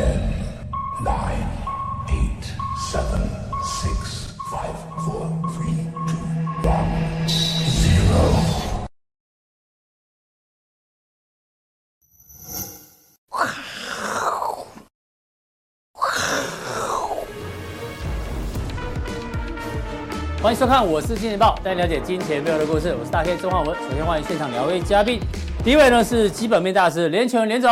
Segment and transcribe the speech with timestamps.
[0.00, 0.16] Ten,
[1.04, 1.44] nine,
[2.08, 2.44] eight,
[2.90, 3.20] seven,
[3.62, 5.76] six, five, four, three,
[6.08, 6.16] two,
[6.62, 8.16] one, zero.
[20.42, 22.96] 欢迎收看，我是金钱爆，带你了解金钱背后的故事。
[22.98, 23.76] 我是大 K 钟焕文。
[23.82, 25.20] 首先欢迎现场两位嘉宾，
[25.62, 27.70] 第一位呢是基本面大师连琼连总，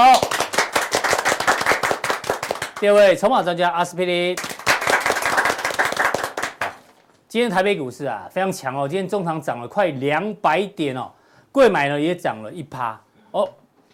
[2.81, 4.37] 第二位筹码专家阿司匹林。
[7.27, 11.11] 今天台北股市啊非常强哦，今天中场涨了快两百点哦，
[11.51, 13.01] 贵买呢也涨了一趴
[13.33, 13.49] 哦，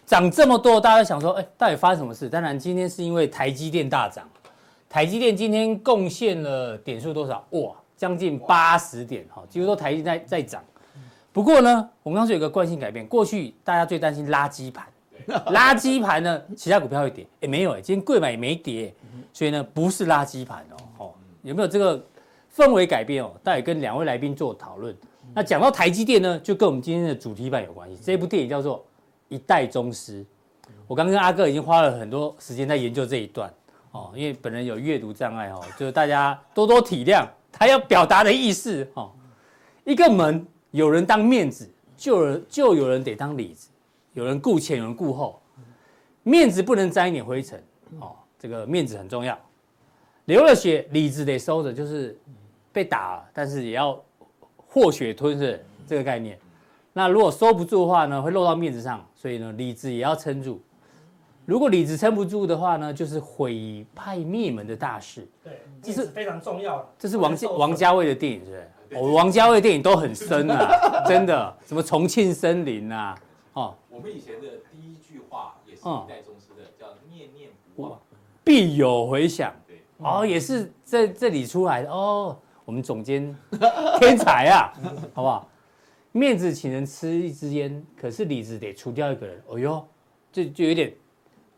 [0.04, 2.28] 涨这么多，大家想说，哎，到底发生什么事？
[2.28, 4.28] 当然今天是因为台积电大涨，
[4.86, 7.42] 台积电今天贡献了点数多少？
[7.52, 7.72] 哇！
[7.96, 10.62] 将近八十点哈，几乎都台积在在涨。
[11.32, 14.84] 不过呢，我们刚说有个惯性改变，过去大家最担心垃圾盘，
[15.52, 18.94] 垃圾盘呢，其他股票会跌，哎没有哎，今天贵买也没跌，
[19.32, 22.04] 所以呢不是垃圾盘哦哦，有没有这个
[22.54, 23.32] 氛围改变哦？
[23.42, 24.96] 待会跟两位来宾做讨论。
[25.34, 27.98] 那讲到台积电呢，就跟我们今天的主题版有关系。
[28.02, 28.78] 这部电影叫做
[29.28, 30.22] 《一代宗师》，
[30.86, 33.52] 我刚跟阿哥已经花了很多时间在研究这一段
[33.90, 37.26] 哦，因为本人有阅读障碍哦，就是大家多多体谅。
[37.50, 39.12] 他要表达的意思，哦，
[39.84, 43.68] 一个门有人当面子，就有人就有人得当里子，
[44.14, 45.40] 有人顾前，有人顾后，
[46.22, 47.62] 面子不能沾一点灰尘，
[48.00, 49.38] 哦，这个面子很重要，
[50.24, 52.18] 流了血，李子得收着，就是
[52.72, 54.00] 被打了，但是也要
[54.56, 56.38] 和血吞噬这个概念。
[56.92, 60.62] 那如果收不住的话呢，会漏到面子上，所以呢，李子也要撑住。
[61.44, 65.28] 如果李子撑不住的话呢，就是毁派灭门的大事。
[65.42, 66.88] 对，这是非常重要的。
[66.98, 68.70] 这是王家王家卫的电影，是不是？
[68.88, 71.54] 对对对，王家卫的电影都很深啊，真的。
[71.66, 73.14] 什么重庆森林啊？
[73.94, 78.00] 哦，我们以前的第一句话也是一代宗师的，叫念念不忘，
[78.42, 79.54] 必有回响。
[79.66, 82.36] 对，哦，也是在这里出来的哦。
[82.64, 83.34] 我们总监
[84.00, 84.72] 天才啊，
[85.14, 85.48] 好不好？
[86.12, 89.42] 面子请人吃一支烟，可是里子得除掉一个人。
[89.46, 89.86] 哦哟，
[90.32, 90.92] 就就有点。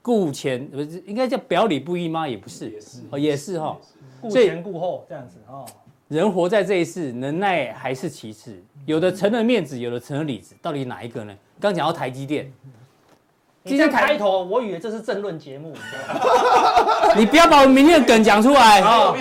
[0.02, 2.28] 顾前不是应该叫表里不一吗？
[2.28, 3.76] 也不是，也是哦，也是哈，
[4.20, 5.66] 顾前顾后这样子哦。
[6.08, 11.34] 人活在这一世，能耐还是其次，有的成了面子，有的成了里子，到底哪一个呢？
[11.60, 12.52] 刚讲到台积电，
[13.64, 15.74] 今天开头我以为这是政论节目，
[17.18, 19.16] 你不要把我明天的梗讲出来哦。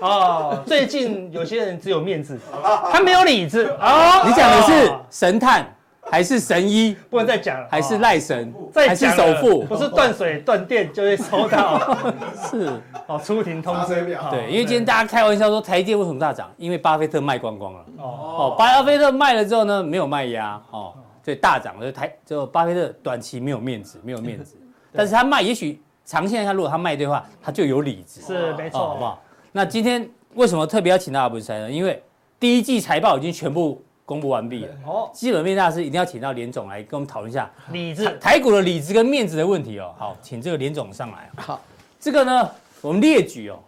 [0.00, 2.38] 哦，最近有些人只有面子，
[2.90, 4.24] 他没有里子哦。
[4.26, 5.70] 你讲的是神探。
[6.10, 7.68] 还是神医，不能再讲了。
[7.70, 11.96] 还是赖神，再还是首富，不是断水断电就会收到。
[12.50, 12.68] 是
[13.06, 13.94] 哦，出庭通知。
[14.30, 16.50] 对，因为今天大家开玩笑说台积电为什么大涨？
[16.56, 17.80] 因为巴菲特卖光光了。
[17.98, 20.92] 哦哦，巴菲特卖了之后呢，没有卖压哦，
[21.24, 21.80] 所以大涨。
[21.80, 24.56] 就台就巴菲特短期没有面子，没有面子。
[24.92, 28.20] 但是他卖，也许长线他如果他卖对的话，他就有理子。
[28.20, 29.22] 是没错，好不好？
[29.52, 31.70] 那今天为什么特别要请到阿文师呢？
[31.70, 32.02] 因为
[32.40, 33.80] 第一季财报已经全部。
[34.10, 34.64] 公布完毕。
[34.64, 39.94] 了哦，基本面大师一定要请到连总来跟我们讨论一下里子台股的里子跟面子的问题哦。
[39.96, 41.30] 好，请这个连总上来。
[41.36, 41.60] 好，
[42.00, 42.50] 这个呢，
[42.80, 43.60] 我们列举哦，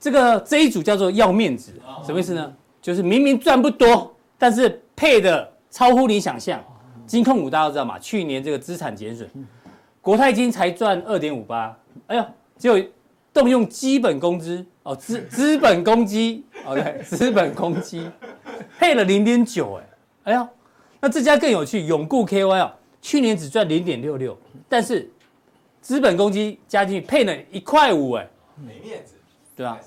[0.00, 1.70] 这个这一组叫做要面子，
[2.02, 2.50] 什么意思呢？
[2.80, 6.58] 就是明明赚不多，但是配的超乎你想象。
[7.06, 9.28] 金控股大家都知道嘛，去年这个资产减损，
[10.00, 12.24] 国泰金才赚二点五八，哎呦，
[12.56, 12.82] 只有
[13.34, 18.08] 动用基本工资哦，资资本公积，OK，资本公积。
[18.78, 19.84] 配了零点九，哎，
[20.24, 20.48] 哎呀，
[21.00, 24.36] 那这家更有趣，永固 KY 啊，去年只赚零点六六，
[24.68, 25.10] 但是
[25.80, 29.14] 资本公积加进去配了一块五，哎，没面子，
[29.56, 29.78] 对吧？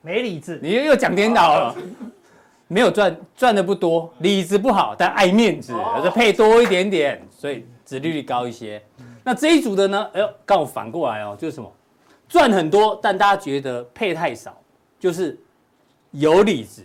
[0.00, 1.76] 没理智，你又又讲颠倒了，
[2.66, 5.72] 没有赚赚的不多，理智不好，但爱面子，
[6.02, 8.82] 就配多一点点，所以殖利率高一些。
[9.24, 10.10] 那这一组的呢？
[10.14, 11.72] 哎呦，刚好反过来哦，就是什么？
[12.28, 14.60] 赚很多，但大家觉得配太少，
[14.98, 15.38] 就是
[16.10, 16.82] 有理子，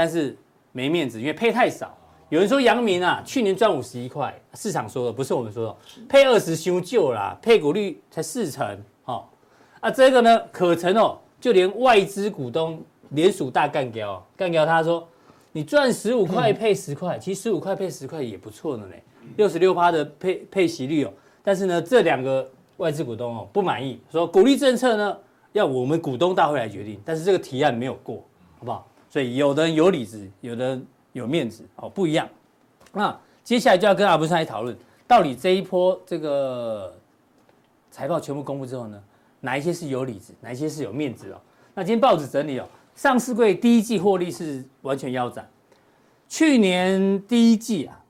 [0.00, 0.34] 但是。
[0.72, 1.92] 没面子，因为配太少。
[2.28, 5.76] 有人说阳明啊，去年赚五十一块，市场说的不是我们说的，
[6.08, 8.64] 配二十修旧啦，配股率才四成，
[9.04, 9.24] 哦，
[9.80, 15.08] 啊这个呢可成哦，就连外资股东联署大干掉，干掉他说，
[15.50, 18.94] 你赚十五块配十块，其实十五块配十块也不错的呢，
[19.36, 21.12] 六十六趴的配配息率哦，
[21.42, 25.16] 但是呢这两个外资股东哦不满意，说鼓励政策呢
[25.50, 28.24] 要我们股东大会来决定，但是这个提案没有过，
[28.60, 28.86] 好不好？
[29.10, 32.26] 所以有的人有里子，有的人有面子，哦，不一样。
[32.92, 34.74] 那接下来就要跟阿文师来讨论，
[35.06, 36.96] 到底这一波这个
[37.90, 39.02] 财报全部公布之后呢，
[39.40, 41.40] 哪一些是有里子，哪一些是有面子哦？
[41.74, 45.48] 那今天报纸整理哦，上市柜第一季获利是完全腰斩，
[46.28, 48.00] 去年第一季啊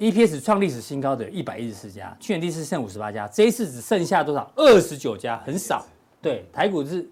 [0.00, 4.50] ，EPS 创历史新高的有一百一十四家，去年第四剩五十八家，这一次只剩下多少？
[4.56, 5.86] 二十九家，很少。
[6.22, 7.08] 对，台股是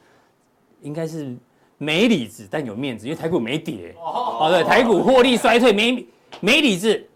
[0.82, 1.36] 应该是
[1.78, 3.94] 没理智，但有面子，因为台股没跌。
[3.98, 6.06] 哦，对，台股获利衰退没
[6.40, 7.08] 没理智，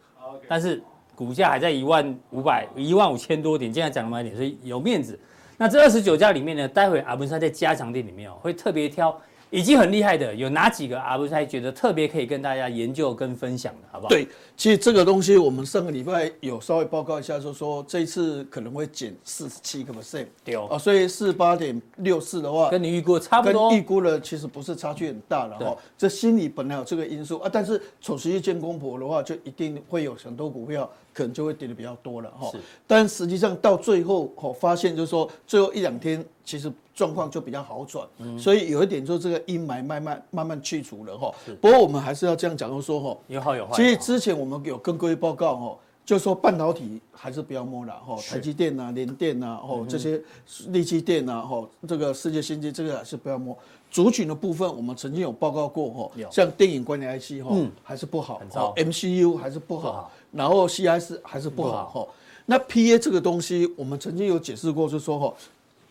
[0.49, 0.83] 但是
[1.15, 5.19] 股价还在一万五百一万五千多点，现在涨了慢一点，所以有面子。
[5.59, 9.21] 那这二十九家里面呢，待会阿文山在加强店里面哦，会特别挑。
[9.53, 14.09] 已经很厉害的，有哪几个阿文师觉得特别可以跟大家研究跟分享的，好不好？
[14.09, 14.27] 对，
[14.57, 25.77] 其实这个东西我们上个礼拜有稍微报告一下，就是说这一次可能会减四十七个 percent，对哦，所以四八点六四的话，跟你预估差不多，跟预估的其实不是差距很大了哈。
[25.99, 32.51] 这心里本来有这个因素啊，但是丑时一见公婆的话，就一定会有很多股票可能就会跌的比较多了哈。
[32.51, 36.73] 是，但实际上到最后哦，发现就是说最后一两天其实。
[37.03, 38.07] 状况就比较好转，
[38.39, 41.35] 所以有一点说这个阴霾慢慢慢慢去除了哈。
[41.61, 43.75] 不过我们还是要这样讲，就是说哈，有好有坏。
[43.75, 50.23] 其实之前我们有跟各位报告哈，就说半导体还是不要摸了哈，台积电呐、联电呐、哦这些
[50.69, 53.59] 力积电呐、哈这个世界先进这个还是不要摸。
[53.91, 57.53] 族群的部分我们曾经有报告过哈，像电影关联 IC 哈
[57.83, 58.41] 还是不好
[58.77, 62.07] ，MCU 还是不好，然后 CIS 还是不好哈。
[62.47, 65.35] 那 PA 这个东西我们曾经有解释过，就是说哈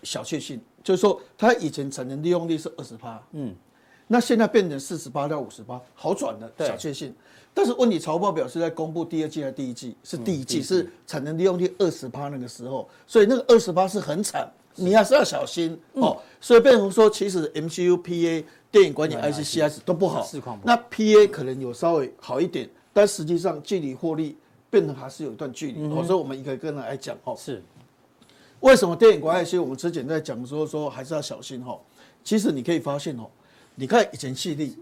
[0.03, 0.59] 小确幸。
[0.83, 3.53] 就是说，它以前产能利用率是二十趴，嗯，
[4.07, 7.13] 那现在变成四十八到五十八，好转了，小确幸。
[7.53, 9.95] 但是问题财报表是在公布第二季还是第一季？
[10.03, 15.77] 是第一季，是产能利用率二十趴那个时候，所以那个二十趴是很惨，你还是要小心。
[15.93, 16.17] 哦。
[16.39, 20.25] 所以变成说，其实 MCU、PA、电影管理 IC、CS 都不好，
[20.63, 24.37] 那 PA 可能有稍微好一点，但实际上距离获利
[24.69, 25.83] 变成还是有一段距离。
[25.93, 27.61] 哦，所以我们一个一个来讲哦，是。
[28.61, 31.77] 为什么电影管理 IC 我们之前在讲的时候说还是要小心哈？
[32.23, 33.25] 其实你可以发现哦，
[33.73, 34.77] 你看以前矽力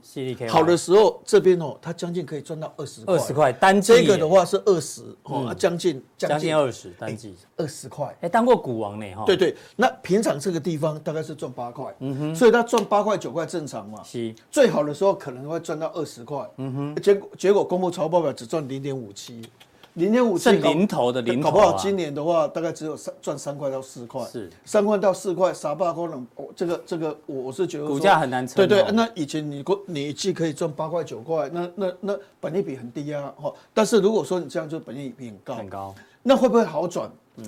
[0.49, 3.93] 好的时候，这边哦，它将近可以赚到二十块，二十块单季。
[3.93, 8.13] 这个的话是二十哦，将近将近二十单季，二十块。
[8.19, 9.23] 哎，当过股王呢哈？
[9.25, 14.03] 对对，那平常这个地方大概是赚八块，嗯哼，所以它赚八块九块正常嘛。
[14.03, 19.41] 是，最好的时候可能会赚到二十块，嗯哼，结果结果公布财报表只赚零点五七。
[19.99, 24.49] 零点五是零头的零头，搞不好今年的话大概只有三赚三块到四块，是。
[24.63, 26.25] 三块到四块，傻爸可能，
[26.55, 28.55] 这个这个我我是觉得股价很难撑。
[28.55, 33.53] 对对，那以前你过你一季可以赚八块九块，那那那本利比很低啊，哈。
[33.73, 37.11] 但是如果说你这样就本利比很高，很高，那会不会好转？
[37.35, 37.45] 嗯，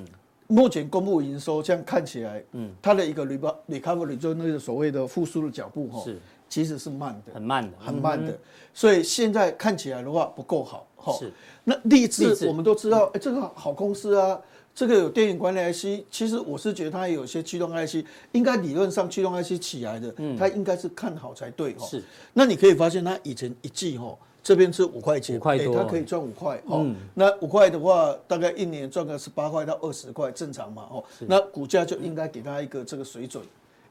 [0.47, 6.19] 目前公布营收这样看起来，嗯，它的一个 recovery 就那个所谓的复苏的脚步，哈，是。
[6.49, 8.37] 其实是慢的，很慢的，很慢的。
[8.73, 10.85] 所以现在看起来的话不够好。
[10.97, 11.31] 哈，是
[11.63, 14.39] 那立志我们都知道，哎，这个好公司啊，
[14.73, 21.85] 这个有电影管理 IC，其实我是觉得它也有些驱动 IC，应该理论上驱动 IC 起来的，它应该是看好才对哈。
[21.85, 22.01] 是，
[22.33, 33.43] 那你可以发现它以前一季哈，这边是五块钱，五块多，它可以赚五块，嗯，那五块的话，大概一年赚个十八块到二十块正常嘛，哦，那股价就应该给它一个这个水准，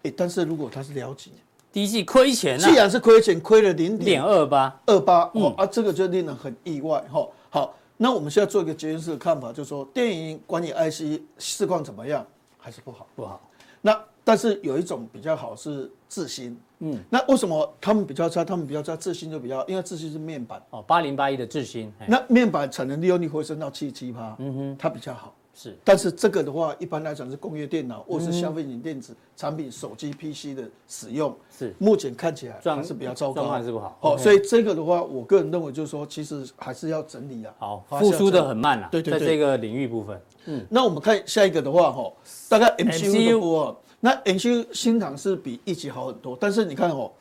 [0.02, 1.30] 哎，但是如果它是了解。
[1.72, 4.76] 第一季亏钱，既然是亏钱，亏了零点二八。
[4.86, 7.24] 二八，哦啊，这个就令人很意外哈。
[7.50, 12.24] 好，那我们现在做一个结论式的看法，就是说电影管理 IC 市况怎么样？
[12.56, 13.40] 还是不好，不好。
[13.82, 18.44] 那但是有一种比较好是智新，嗯，那为什么他们比较差？
[18.44, 25.34] 他们比较差，智新就比较，因为智新是面板哦，八零八一的智新，那面板产能利用率回升到七十七趴，嗯哼，它比较好。
[25.62, 31.74] 是，但是这个的话，一般来讲是工业电脑或是消费型电子产品、手机、PC 的使用，是。
[31.78, 33.98] 目前看起来还是比较糟糕，还是不好。
[34.00, 37.52] 哦，所以这个的话，我个人认为就是说，其实还是要整理啊。
[37.58, 38.88] 好，复苏的很慢啊。
[38.90, 40.18] 对对对，在这个领域部分。
[40.46, 42.10] 嗯，那我们看下一个的话，哈，
[42.48, 47.12] 大概 MCU 的话，那 MCU 新唐是比一级好很多，但是你看哦，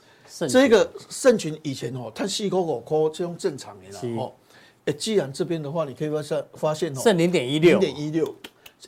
[0.47, 4.31] 这个盛群以前哦，它细口口抠这种正常的啦，哦。
[4.97, 8.35] 既然这边的话，你可以发现发现哦，剩零点一六，零点一六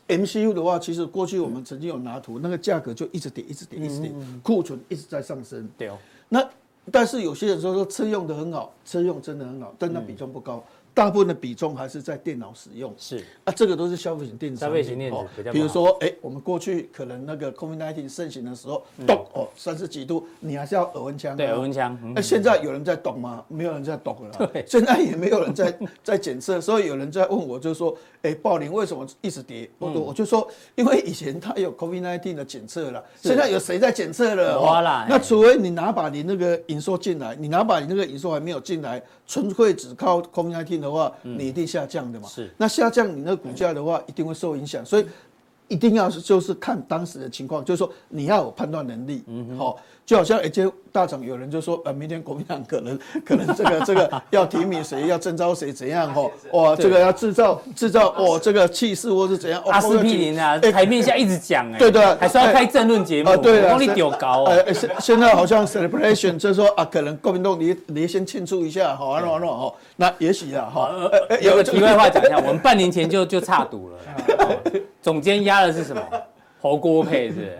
[0.08, 5.70] ，MCU 的话，其实过去我们曾经有拿图，那个价格就一直跌，一直跌，一直跌，库存一直在上升。
[5.78, 5.98] 对哦，
[6.30, 6.50] 那
[6.92, 10.64] 但是有些人说说车用的很好，车用真的很好，但那比重不高。
[10.94, 14.60] 大部分的比重还是在电脑使用，是啊，这个都是消费型电子。
[14.60, 21.38] 消费型电子比较，比如说，哎，我们过去可能那个 COVID-19 盛行的时候，抖哦，三十几度，你还是要耳温枪。
[21.38, 21.98] 对，耳温枪。
[22.14, 23.42] 那现在有人在懂吗？
[23.48, 24.48] 没有人在懂了。
[24.52, 29.70] 对，现在也没有人在 在检测，所以有人在问我，就说，哎，宝林为什么一直跌？
[29.80, 30.46] 我我就说，
[30.76, 34.60] 因为以前它有 COVID-19 的检测了，现在有谁在检测了？
[34.60, 35.06] 哇啦！
[35.10, 40.81] 那除非你拿把你那个营收进来，你拿把你那个营收还没有进来，纯粹只靠 COVID-19。
[40.82, 42.28] 的话，你一定下降的嘛？
[42.28, 42.52] 是。
[42.58, 44.84] 那下降，你那股价的话，一定会受影响。
[44.84, 45.06] 所以
[45.68, 49.78] 一定要是就是看当时的情况，就是说你要有判断能力，嗯，好，
[50.12, 70.92] 就好像哎，这大厂有人就说，呃，明天国民党可能 可能这个这个要提名谁，要征召谁怎样哈，哇， 这个要制造制造哦，这个气势或是怎样，阿司匹林啊，台面下一直讲，哎，对对，还是要开政论节目，对啊，功力丢高，呃，现现在好像 celebration 就是说啊，可能国民党你你先庆祝一下，好，完了完了哈，那也许啊，哈，
[71.42, 73.98] 有个题外话讲一下，我们半年前就就差赌了，
[75.02, 76.04] 总监压的是什么？
[76.60, 77.58] 侯锅配是，是，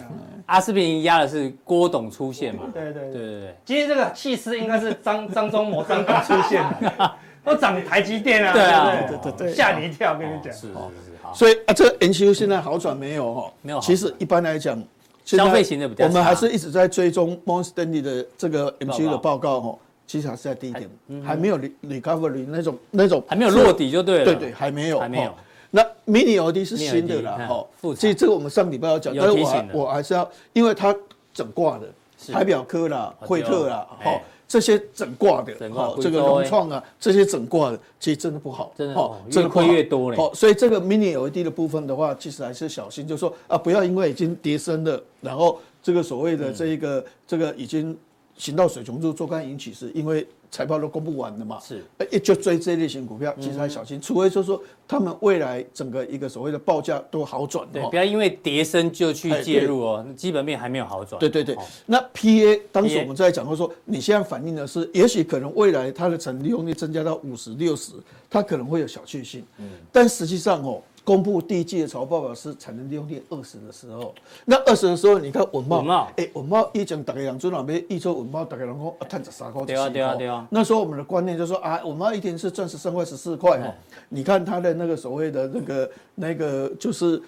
[0.52, 2.64] 阿司匹林压的是郭董出现嘛？
[2.74, 3.56] 对对对对对。
[3.64, 8.52] 今天这个气势应该是张张忠谋张董出现的， 都涨台积电啊！
[8.52, 10.52] 对啊，对对对，吓你一跳，跟你讲。
[10.52, 10.74] 是是是，
[11.24, 11.34] 好。
[11.34, 13.34] 所以啊，这个 MCU 现在好转没有？
[13.34, 13.80] 哈，没有。
[13.80, 14.78] 其实一般来讲，
[15.24, 16.06] 消费型的比较。
[16.06, 20.90] 我们还是一直在追踪 Morgan Stanley 的这个 MCU 的报告哦，其实还是在低点，
[21.24, 24.26] 还没有 recovery 那种那种，还没有落底就对了。
[24.26, 25.34] 对对，还没有，还没有。
[25.72, 30.94] 那 Mini LED 是新的啦，哈，所以这个我们上礼拜要讲，但是我我还是要，因为它
[31.34, 31.88] 整挂的，
[32.34, 47.98] 台表科啦、惠特啦，哈，这些整挂的，哈，这个融创啊，这些整挂的，其实真的不好，真的，真的亏越多嘞，好，所以这个 Mini LED 的部分的话，其实还是小心，就是说啊，不要因为已经跌深了，然后这个所谓的这一个这个已经
[48.42, 50.28] 行到水穷处，坐看云起时，因为。
[50.54, 51.62] 财报都公布完了嘛？
[51.62, 51.82] 是，
[52.12, 61.18] 一就追这类型股票，其实还小心，嗯、除非就是说他们未来整个一个所谓的报价都好转，对，不要因为跌升就去介入哦，基本面还没有好转。
[61.18, 61.56] 对对对，
[61.86, 67.94] 那 PA 当时我们在讲过说，你现在反映的是，也许可能未来它的成利用率增加到五十六十，
[68.30, 70.82] 它可能会有小确幸，嗯，但实际上哦。
[71.12, 74.16] 公布第一季的财报表是产能利用率二十的时候，
[74.46, 80.48] 那二十的时候，你看稳懋，哎，稳懋一讲大概两周两边一周稳懋大概能够赚十三块，对啊对啊对啊。
[80.50, 83.76] 那时候我们的观念就是说啊，稳懋一天是赚十三块十四块哈。
[84.08, 87.22] 你看它的那个所谓的那个那个就是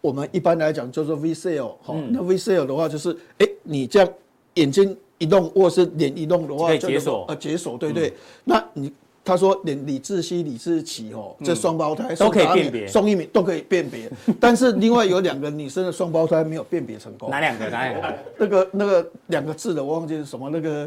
[0.00, 4.08] 我们一般来讲叫做 V sale 哈，那 V sale 的话就是哎，你这样
[4.54, 8.92] 眼睛一动或是脸一动的话就解锁啊解锁对对，那你。
[9.24, 14.10] 他说：“连李志熙、李志奇哦，这双胞胎都可以辨别，宋一鸣都可以辨别。
[14.38, 17.30] 但是另外有两个女生的双胞胎没有辨别成功。
[17.30, 17.70] 哪两个？
[17.70, 18.18] 哪两个？
[18.36, 20.50] 那个那个两个字的我忘记是什么。
[20.50, 20.86] 那个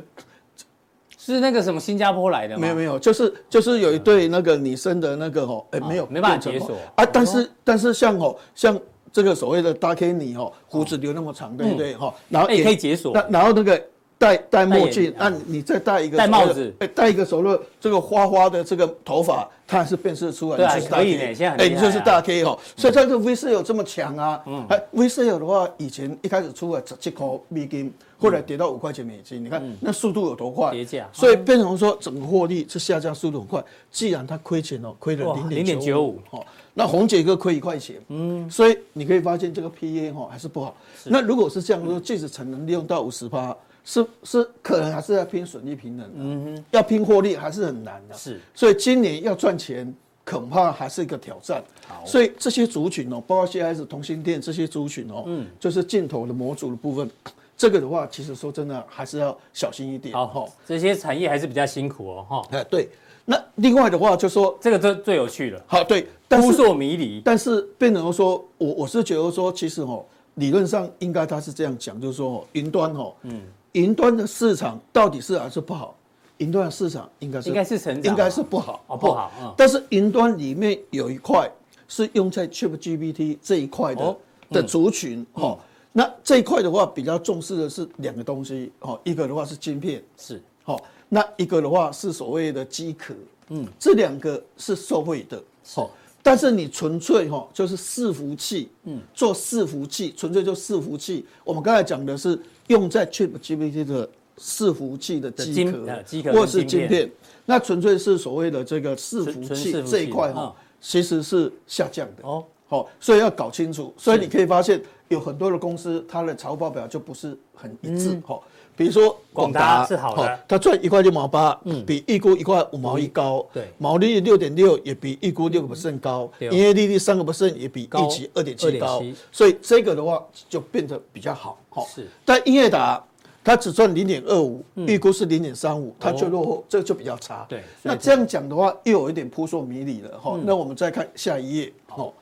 [1.17, 2.61] 是那个什么新加坡来的吗？
[2.61, 7.03] 没有没有，就是就是有一对那个女生的那个哦，哎没有没办法解锁啊。
[7.05, 8.79] 但是但是像哦像
[9.11, 12.13] 这个所谓的大 K 你哦胡子留那么长，对不对哈？
[12.29, 13.13] 然后也可以解锁。
[13.31, 13.81] 然后那个。”
[14.19, 20.57] 戴戴墨镜，那你再戴一个戴帽子，哎，戴一个手镯，这个花花的这个头发，它还是辨识出来。
[20.57, 24.41] 对，可以的，现在哎，你就是大 K 哦，所以它这个 VCSEL 这么强啊。
[24.47, 30.71] 嗯，哎，VCSEL 的话，以前一开始出来十七块美金，后来跌到五块钱美金，你看那速度有多快？
[30.71, 31.07] 跌价。
[31.13, 33.63] 所以变成说整个获利是下降速度很快。
[33.91, 36.43] 既然它亏钱哦，亏了零点九五，哦，
[36.73, 40.75] 那红姐哥亏一块钱，嗯，所以你可以发现这个 PA 哈还是不好。
[41.03, 43.55] 那如果是这样说，即使产能利用到五十趴。
[43.89, 51.63] 是是，可能还是要拼损益平衡，嗯哼，要拼获利还是很难的，是，所以今年要赚钱恐怕还是一个挑战。
[51.87, 57.09] 好，所以这些族群哦，包括 CIS 同心店这些族群哦，嗯，就是镜头的模组的部分，
[57.55, 60.13] 这个的话，其实说真的还是要小心一点。
[60.13, 62.47] 好，好，这些产业还是比较辛苦哦，哈。
[62.51, 62.89] 哎，对。
[63.23, 65.63] 那另外的话，就说这个最最有趣了。
[65.65, 67.21] 好，对，扑朔迷离。
[67.23, 73.41] 但是变成说，我我是觉得说，其实哦，理论上应该他是这样讲，就是说云端哦，嗯。
[73.73, 75.95] 云端的市场到底是还是不好？
[76.37, 79.55] 云端的市场应该是应该是成长，应该是不好哦，不好。
[79.57, 81.51] 但是云端里面有一块
[81.87, 84.17] 是用在 ChatGPT 这一块的
[84.51, 85.57] 的族群哈。
[85.91, 93.15] 那这一块的话比较重视的是两个东西哦，一个的话是晶片是好，那一个的话是所谓的机壳，
[93.49, 95.89] 嗯，这两个是受惠的好。
[96.21, 101.25] 但是你纯粹哈就是伺服器，嗯，做伺服器纯粹就伺服器。
[101.43, 104.07] 我们刚才讲的是用在 ChatGPT 的
[104.37, 107.09] 伺服器的机壳，或是晶片，
[107.45, 112.43] 那纯粹是所谓的这个伺服器这一块哈，其实是下降的哦。
[112.67, 113.93] 好，所以要搞清楚。
[113.97, 118.39] 所以你可以发现有很多的公司，它的财务报表就不是很一致哈。
[118.77, 132.07] 比如说广达是好的，它赚一块六毛八，嗯，比预估一块五毛一高，对，毛利率六点六也比预估六个 percent 高，营业利率三个 percent 也比预期二点七高，所以这个的话就变得比较好，哈，是。
[132.23, 133.03] 但英业达
[133.43, 137.63] 它只赚零点二五，预估是零点三五，它就落后，这就比较差，对。
[137.81, 140.39] 那这样讲的话，又有一点扑朔迷离了，哈。
[140.43, 142.13] 那我们再看下一页，哦，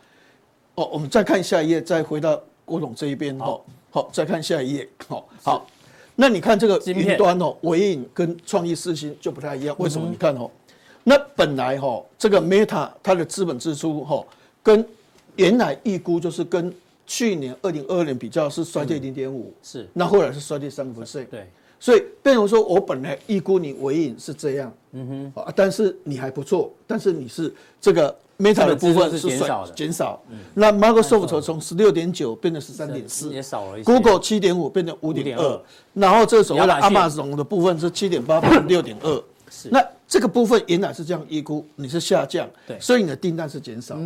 [0.76, 3.60] 哦，我们再看下一页，再回到郭总这一边，哈，
[3.92, 5.68] 好，再看下一页，好，好。
[6.16, 10.08] 那你看这个云端哦，微影跟创意四星就不太一样，为什么？
[10.10, 10.50] 你看哦，
[11.04, 14.26] 那本来哈这个 Meta 它的资本支出哈
[14.64, 14.86] 跟
[15.36, 16.74] 原来预估就是跟
[17.06, 21.48] 去年二零二二年比较是衰退零点五，是，那后来是衰退三个 percent，对，
[21.80, 30.22] 所以变成说我本来预估你尾影是这样，嗯哼，啊，但是你还不错，但是你是这个 Meta 的部分是减少的，减少，
[30.54, 35.62] 那 Microsoft 从十六点九变成十三点四，也少了一些，Google 七点五变成五点二，
[35.94, 39.24] 然后这所谓的 Amazon 的部分是七点八变成六点二。
[39.70, 43.98] 那这个部分原来是这样预估，你是下降，对，所以你的订单是减少，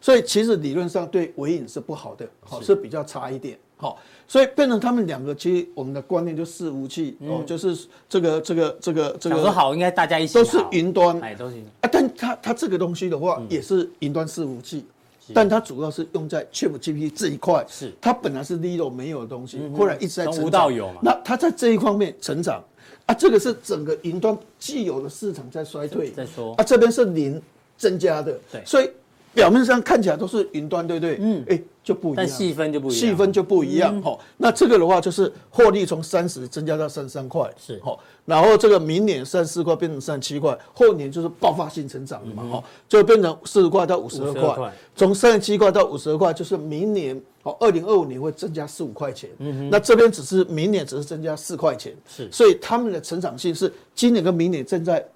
[0.00, 3.98] 所以其实理论上对纬颖是不好的，好是比较差一点，好，
[4.28, 11.56] 所以变成他们两个，其实我们的观念就伺服器哦，就是这个这个这个这个说好应该大家一起都是云端，哎都是。
[11.80, 14.84] 啊，但它它这个东西的话也是云端伺服器，
[15.32, 17.92] 但它主要是用在 ChatGPT 这一块，是。
[18.00, 20.70] 它本来是 Lilo 没有的东西，后来一直在成长，
[21.02, 22.62] 那它在这一方面成长。
[23.06, 27.40] 啊，这个是整个云端既有的市场在衰退，在说啊，这边是零
[27.76, 28.90] 增加的，对，所以
[29.36, 31.18] 表面上看起来都是云端，对不对？
[31.20, 34.18] 嗯，哎，就不一样，但细分就不一样，细分就不一样，哈。
[34.38, 38.00] 那这个的话就是获利从三十增加到三十三块，是，好。
[38.24, 47.20] 然后这个明年三十四块变成三十七块，后年就是爆发性成长嘛，哈，就变成四十块到五十二块，从三十七块到五十二块，就是明年。
[47.42, 55.06] 哦，二零二五年会增加四五块钱，嗯哼，那这边只是明年只是增加四块钱，是，所以他们的成长性是今年跟明年正在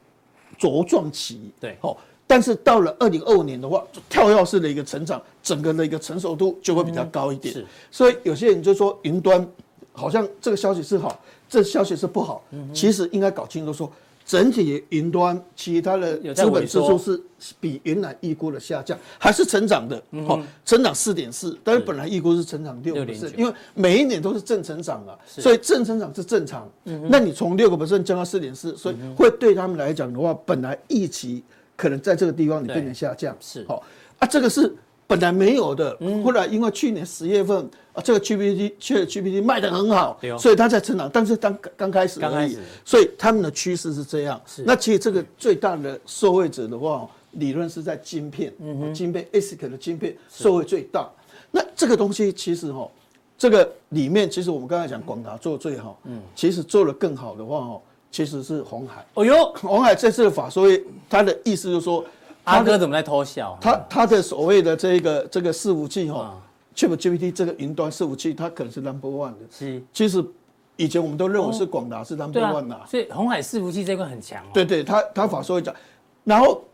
[0.56, 1.96] 茁壮期，对，好，
[2.30, 9.44] 但是到了二零二五年的话，跳跃式的一个成长，整个的一个成熟度就会比较高一点，是，所以有些人就说云端
[9.92, 13.90] 好像这个消息是好，这消息是不好，其实应该搞清楚说。
[14.26, 17.20] 整体云端，其他的资本支出是
[17.58, 19.96] 比原来预估的下降，还是成长的？
[20.24, 26.70] 好、嗯，成长四点四，但是本来预估是成长六个 percent，因为每一年都是正成长啊，所以正成长是正常。
[26.84, 31.42] 嗯、那你从六个 percent 降到四点四，所以会对他们来讲的话，本来预期
[31.80, 33.64] 可能在这个地方你变成下降，是。
[33.66, 33.82] 好
[34.18, 34.70] 啊，这个是。
[35.06, 44.40] 本来没有的，后来因为去年十月份啊，这个 GPT、ChatGPT 卖得很好，所以它在成长，但是刚刚开始而已，所以他们的趋势是这样。
[44.58, 48.52] 那其实这个最大的受惠者的话，理论是在晶片，
[48.94, 51.10] 晶片 ASIC 的晶片受惠最大。
[51.50, 52.88] 那这个东西其实哈，
[53.36, 59.04] 这个里面其实我们刚才讲广达做最好，嗯，其实做的更好的话哦，其实是红海。
[59.14, 62.04] 哦呦，红海这次的法说会，他的意思就是说。
[62.44, 63.56] 阿哥怎么在偷笑？
[63.60, 66.40] 他他的所谓的这个这个伺服器哈
[66.74, 69.40] ，ChatGPT 这个云端伺服器，它可能是 number one 的。
[69.50, 70.24] 是，其实
[70.76, 72.80] 以前我们都认为是广达是 number one 的。
[72.88, 74.42] 所以红海伺服器这块很强。
[74.54, 75.72] 对对，他他法说会讲，
[76.24, 76.64] 然后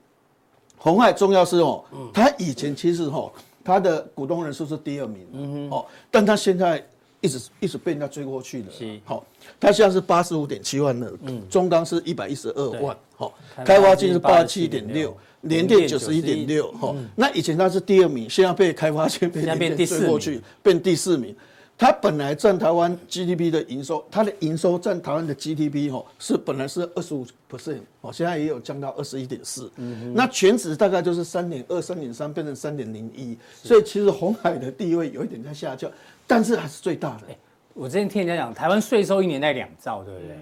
[0.79, 3.31] 红海重要是哦，他以前其实哦，
[3.65, 6.83] 他的股东人数是第二名，嗯哼，哦，但他现在
[7.21, 8.67] 一直一直被人家追过去了。
[8.71, 9.25] 是，好，
[9.59, 13.33] 它现在是八十五点七万了，嗯，中钢是一百一十二万，好，
[13.65, 15.17] 开发金是八十七点六。
[15.43, 21.33] 联电九十一点六，好，那以前它是第二名，现在被开发金被联电追过去，变第四名。
[21.79, 29.71] 它本来占台湾 GDP 的营收，它的营收占台湾的 GDP 哦，是本来是二十五 percent，哦，现在也有降到二十一点四。
[30.15, 35.91] 那全值大概就是三点二、三点三变成三点零一，所以其实红海的地位有一点在下降，
[36.27, 37.27] 但是还是最大的。
[37.75, 40.35] 我之前听人家讲，台湾税收一年在两兆，对不对？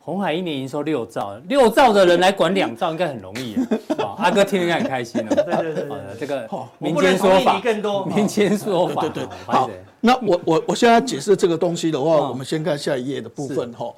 [0.00, 3.54] 红海一年营收六兆，六兆的人来管两兆，应该很容易
[3.98, 4.16] 啊！
[4.20, 5.34] 阿哥听得应该很开心哦。
[5.34, 6.48] 对对对，这个
[6.78, 7.60] 民间说法，
[8.06, 9.02] 民间说法。
[9.02, 9.70] 对对，好。
[10.06, 13.90] 那我我我现在解释这个东西的话，我们先看下一页的部分哈。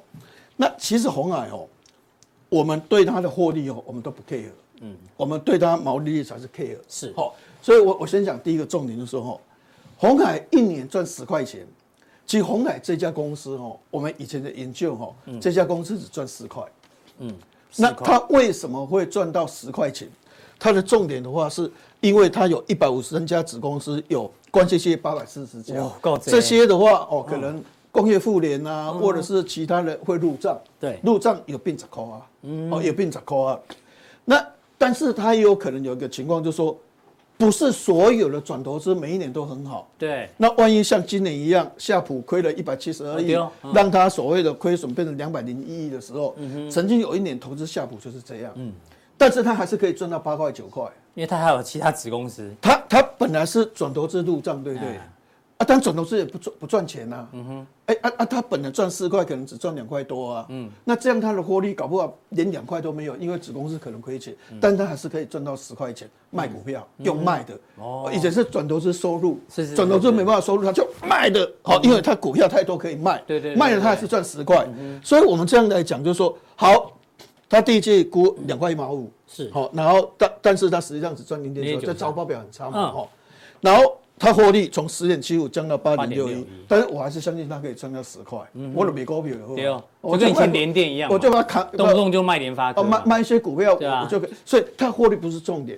[0.55, 1.67] 那其实红海哦，
[2.47, 4.45] 我们对它的获利哦，我们都不 care。
[4.79, 6.77] 嗯，我们对它毛利率才是 care。
[6.87, 7.35] 是，好。
[7.61, 9.37] 所以我我先讲第一个重点就是说哈，
[9.97, 11.67] 鸿海一年赚十块钱。
[12.25, 16.63] 其实红海这家公司哦，我们以前的研究哈，这家公司只赚十块，
[17.19, 17.33] 嗯，
[17.75, 20.07] 那它为什么会赚到十块钱？
[20.59, 25.75] 它的重点的话，是因为它有一百五十三家子公司，有关系企业八百四十家，
[26.21, 32.21] 这些的话哦，可能工业妇联啊，或者是其他的会入账，对，入账有变十块啊，
[32.71, 33.59] 哦，有变十块啊，
[34.25, 34.45] 那
[34.77, 36.77] 但是它也有可能有一个情况，就是说。
[37.39, 39.87] 不是所有的转投资每一年都很好。
[39.95, 40.27] 对。
[40.37, 43.37] 那万一像今年一样，夏普亏了一百七十二亿，
[43.75, 46.35] 让他所谓的亏损变成两百零一亿的时候，
[46.67, 48.51] 曾经有一年投资夏普就是这样。
[48.55, 48.73] 嗯。
[49.17, 50.83] 但是他还是可以赚到八块九块，
[51.15, 52.53] 因为他还有其他子公司。
[52.61, 54.99] 他他本来是转投资入账，对不对？
[55.57, 57.27] 啊，但转投资也不赚不赚钱呐。
[57.31, 57.67] 嗯哼。
[57.87, 60.45] 哎啊啊，他本来赚四块，可能只赚两块多啊。
[60.49, 60.69] 嗯。
[60.83, 67.57] 那这样他的获利搞不好连两块都没有，因为子公司可能亏钱，但他还是可以赚到十块钱卖股票，用卖的。
[67.77, 68.11] 哦。
[68.13, 69.73] 以前是转投资收入，是是。
[69.73, 71.51] 转投资没办法收入，他就卖的。
[71.63, 73.23] 好，因为他股票太多可以卖。
[73.25, 73.55] 对对。
[73.55, 74.69] 卖了他还是赚十块。
[75.03, 76.91] 所以我们这样来讲，就是说，好，
[77.49, 79.49] 他第一季估两块一毛五，是。
[79.51, 82.91] 好，然后但但是他实际上只赚零点九，这招报表很差嘛。
[82.91, 83.07] 哈，
[83.61, 83.97] 然后。
[84.19, 88.39] 它获利从十点七五降到八点六一，但是我还是相信它可以赚到十块。
[88.73, 95.77] 我的美股票有，对哦，我就跟以前联电一样，我就把它砍，动不动就卖联发卖卖一些股票，啊我就可以，所以它获利不是重点。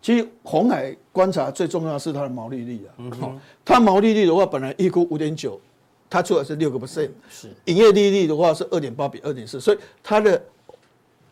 [0.00, 3.32] 其实红海观察最重要的是它的毛利率啊，好，
[3.64, 5.60] 它毛利率的话，本来预估五点九，
[6.08, 10.40] 它出来是六个 percent，是营业利率的话是二点八比二点四，所以它的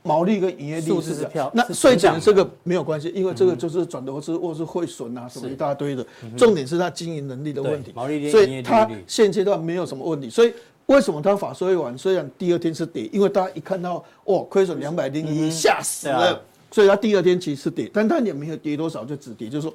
[0.08, 1.50] 毛利跟营业利是这样。
[1.52, 6.04] 那是税减的这个没有关系，因为这个就是转投资或是汇损啊，什么一大堆的。
[6.34, 10.30] 重点是它经营能力的问题毛利，所以它现阶段没有什么问题。
[10.30, 10.54] 所以
[10.86, 16.40] 为什么它法说完，虽然第二天是跌，因为大家一看到哦亏损两百零一，吓死了，
[16.70, 19.74] 所以它第二天其实是跌，但它也没有跌多少，就只跌，就是说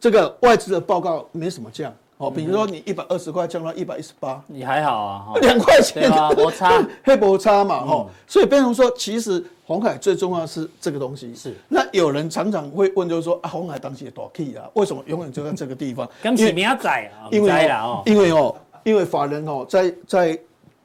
[0.00, 1.94] 这个外资的报告没什么降。
[2.18, 6.02] 哦，比如说你一百二十块降到一百一十八，你还好啊，哈 两块钱。
[6.02, 6.82] 对啊摩擦。
[7.04, 11.34] 黑摩擦嘛，哈、所以变成说，其实红海最重要的是这个东西。
[11.34, 11.54] 是。
[11.68, 16.08] 那有人常常会问，就是说啊，红海当时也多 key 啊，为什么永远就在这个地方？
[16.22, 20.38] 跟起名仔啊，因为哦，因为哦，因为法人哦，在在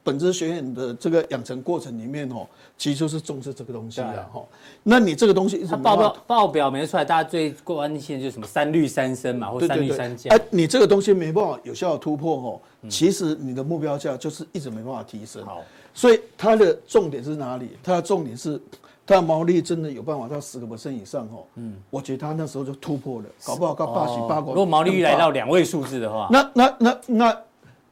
[0.04, 4.44] 本质学院的这个养成过程里面哦，其实就是重视这个东西对啊，哈。
[4.84, 10.42] 那你这个东西一直它报表报表没出来，大家最关心的就是什么三率三升嘛，或三对对对，率三降哎、。
[10.50, 15.46] 你这个东西没办法有效的突破哦，其实你的目标价就是一直没办法提升。
[15.46, 15.62] 好，
[15.94, 17.70] 所以它的重点是哪里？
[17.84, 18.60] 它的重点是
[19.06, 21.44] 它的毛利真的有办法到十个 percent 以上哦。
[21.56, 24.48] 嗯，我觉得它那时候就突破了，搞不好到八十八个。
[24.48, 27.38] 哦如果毛利率来到两位数字的话，那那那那，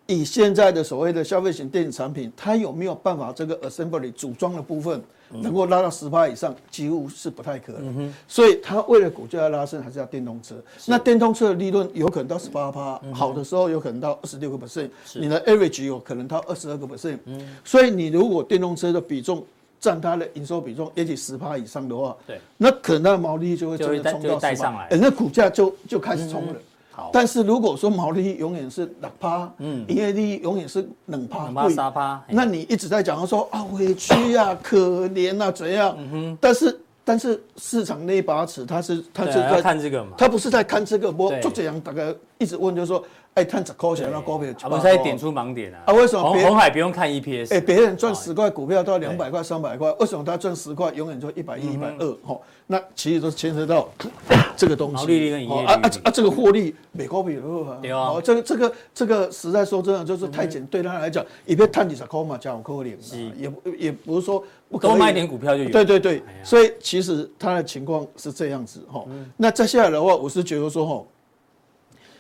[0.10, 8.12] 以现在的所谓的消费型电子产品，它有没有办法这个 assembly 组装的部分能够拉到十趴以上，几乎是不太可能。
[8.28, 10.56] 所以它为了股价要拉升，还是要电动车。
[10.88, 17.20] 那电动车的利润有可能到十八趴，好的时候有可能到二十六个 percent，你的 average 有可能到二十二个 percent。
[17.64, 19.46] 所以你如果电动车的比重
[19.80, 26.56] 占它的营收比重也许十趴以上的话，对，那可能它的毛利率就会真就会冲到十趴哎，那股价就就开始冲了。
[27.00, 35.96] 好，但是如果说毛利永远是两趴，嗯，营业利率永远是冷趴，贵趴三趴那你一直在讲说啊委屈啊、可怜啊怎样？
[35.98, 36.78] 嗯哼，但是
[37.10, 41.42] 但是市场那一把尺，他是他是在看这个嘛，他不是在看这个，我对。
[41.42, 45.82] 就这样大概一直问，就是说，哎，看十块钱那股票，啊不是在点出盲点啊。
[45.88, 46.32] 啊为什么？
[46.34, 47.56] 别红红海不用看 EPS？
[47.56, 52.14] 哎，别人赚十块股票到两百块、三百块，为什么他赚十块永远就一百一、一百二？
[52.24, 53.90] 哈，那其实都牵扯到
[54.56, 54.94] 这个东西。
[54.94, 55.66] 毛利率跟营业率。
[55.66, 56.12] 啊啊啊！
[56.12, 58.12] 这个获利美国比啊，对啊。
[58.12, 62.96] 哦，这个这个这个实在说真的，就是太简对他来讲，一边探几十块嘛，加五块零，
[63.36, 65.70] 也也不是说不可以多买点股票就有。
[65.70, 66.24] 对对对。
[66.28, 69.06] 哎，所以其实它的情况是这样子哈。
[69.36, 71.04] 那接下来的话，我是觉得说哈，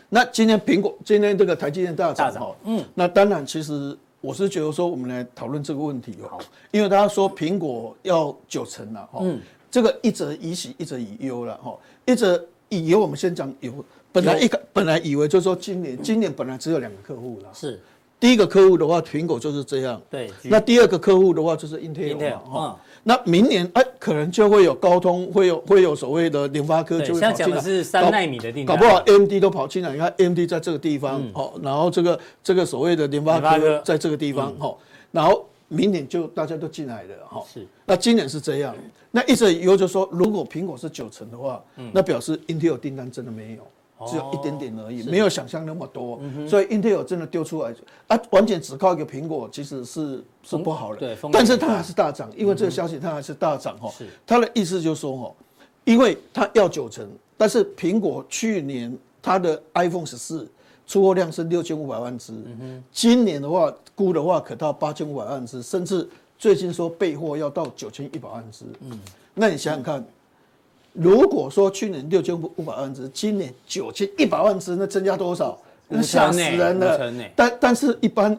[0.09, 6.39] 那今天苹果今天这个台积电大涨哈，嗯，那当然其实我是觉得说，我们来讨论这个问题哦，
[6.71, 9.23] 因为大家说苹果要九成了哈，
[9.69, 13.71] 这个一则以喜一则以忧了哈，一则以忧我们先讲忧，
[14.11, 17.79] 本来一个本来以为就是说今年今年本来只有两个客户了，是，
[18.19, 20.29] 第一个客户的话，苹果就是这样，对。
[20.43, 27.61] 那第二个客户的话就是 Intel 嗯，那明年哎，可能就会有高通，会有会有所谓的联发科就会跑进来。
[27.61, 29.93] 是三搞纳米的订单搞不好 AMD 都跑进来。
[29.93, 34.77] 你看 AMD 在这个地方，哦，然后这个这个所谓的联发科科在这个地方，哦，
[35.11, 37.41] 然后明年就大家都进来了，哈。
[37.51, 37.65] 是。
[37.85, 38.75] 那今年是这样，
[39.11, 43.65] 那一直以后就说，如果苹果是九成的话，那表示 Intel 订单真的没有。
[44.07, 47.75] 只有一点点而已，没有想象那么多，所以 Intel 真的丢出来
[48.07, 50.99] 啊，完全只靠一个苹果，其实是是不好的。
[50.99, 53.91] 对，但是它还是大涨，因为这个消息它还是大涨哈。
[54.25, 55.33] 它的意思就是说哈，
[55.83, 60.49] 因为它要九成，但是苹果去年它的 iPhone 十四
[60.87, 62.33] 出货量是六千五百万只，
[62.93, 66.07] 今年的话估的话可到八千五百万只，甚至
[66.37, 68.63] 最近说备货要到九千一百万只。
[68.79, 68.97] 嗯，
[69.33, 70.05] 那你想想看。
[70.93, 75.57] 如果说去年六千五百万只，今年九千一百万只，那增加多少？
[75.87, 77.13] 那吓死人了。
[77.35, 78.37] 但但是一般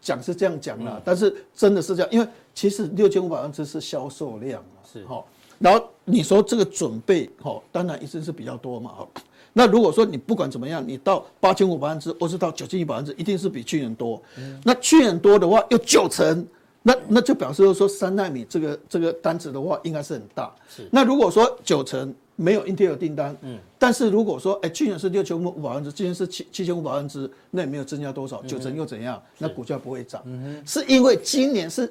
[0.00, 5.24] 讲是这样讲啦，但是真的是这样，因为其实六千五百万只是销售量是哈。
[5.58, 9.08] 然后你说这个准备，哈，当然一定是比较多嘛，哈。
[9.52, 14.20] 那如果说你不管怎么样，你到八千五百万只，或是到九千一百万只，一定是比去年多。
[14.64, 16.46] 那去年多的话，有九成。
[16.86, 20.54] 那那就表示说三纳米这个这个单子的话，应该是很大。
[20.68, 20.86] 是。
[20.92, 29.20] 那如果说九成没有 Intel 订单，嗯，但是如果说哎、欸、去年是六千五百万只，今年是七七千五百万只，那也没有增加多少，九成又怎样？
[29.38, 30.20] 那股价不会涨。
[30.26, 30.66] 嗯哼。
[30.66, 31.90] 是因为今年是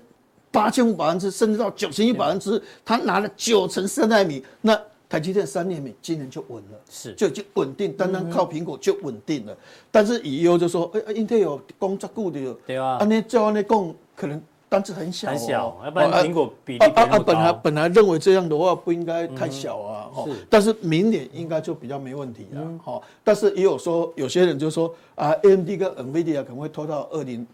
[0.52, 4.80] 八千五百万只，甚至到九千一百万只，他拿了九成三纳米，那
[5.10, 9.58] 台积电三纳米今年就稳了，是就已经稳定，单单靠苹果就稳定了。
[9.90, 14.40] 但是以后就说，哎、欸、，Intel 有供这固的，对啊，啊，你照安尼讲，可能。
[14.74, 20.36] 单子很小、哦，很小，要不然苹果比例啊啊本来本来认为这样的话不应该太小啊，哈、嗯。
[20.50, 27.46] 但是明年应该就比较没问题了，哈、但是也有说有些人就说啊，AMD 跟 NVIDIA 可能会拖到二零。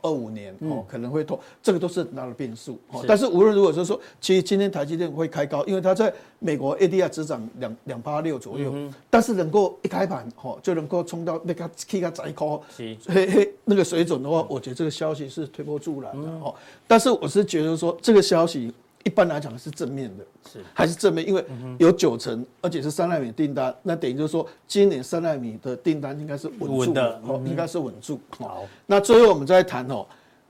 [0.00, 3.04] 二五年哦，可能会拖，这个都是很大的变数哦。
[3.06, 8.72] 但是无论如何，就是说，其实今天台积电会开高，因为它在美国 ADR 只涨两两八六左右，
[9.10, 16.54] 但是能够一开盘哦，就能够冲到那个 K 个窄口，嘿嘿那个水准的话，我觉得这个消息是推波助澜的哦。
[16.86, 18.72] 但是我是觉得说，这个消息。
[19.06, 21.24] 一般来讲是正面的，是还是正面？
[21.28, 21.44] 因为
[21.78, 28.18] 有九成，而且是三纳米订单，那等于就是说，今年三纳米的订单应该是稳住的，哦，应该是稳住。
[28.36, 30.04] 好，那最后我们再谈哦，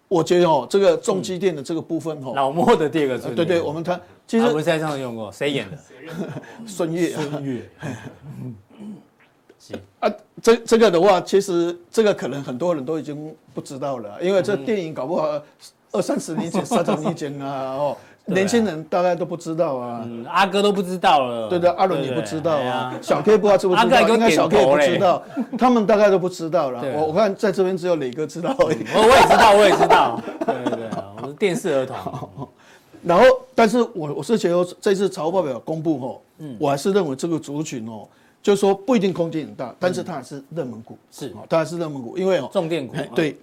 [0.09, 5.77] 我觉得哦，这个重机电的这个部分哦，老莫的第二个春，对对，我们谈，其实我们在上用过，谁演的？
[6.67, 7.71] 孙越，孙越。
[10.01, 15.43] 啊，这这个的话，其实这个可能很多人都已经不知道了，因为这电影搞不好
[15.93, 17.99] 二三十年前、三十年前啊，哦。
[18.27, 24.09] 年轻人大概都不知道啊，阿哥都不知道了，对对，阿伦也不知道啊，小 K 不知道知不知道？
[24.09, 25.23] 应该小 K 也不知道，
[25.57, 26.83] 他们大概都不知道了。
[26.95, 28.79] 我我看在这边只有磊哥知道而已。
[28.95, 30.91] 我我也知道，我也知道，对对对，
[31.23, 32.49] 我是电视儿童。
[33.05, 36.57] 然后，但是我我是觉得这次财务报表公布后，嗯。
[36.59, 38.09] 我还是认为这个族群哦，
[38.43, 43.37] 就是说不一定空间很大，但是它还是热门股，是，它还是热门股，因为哦，重电股，对。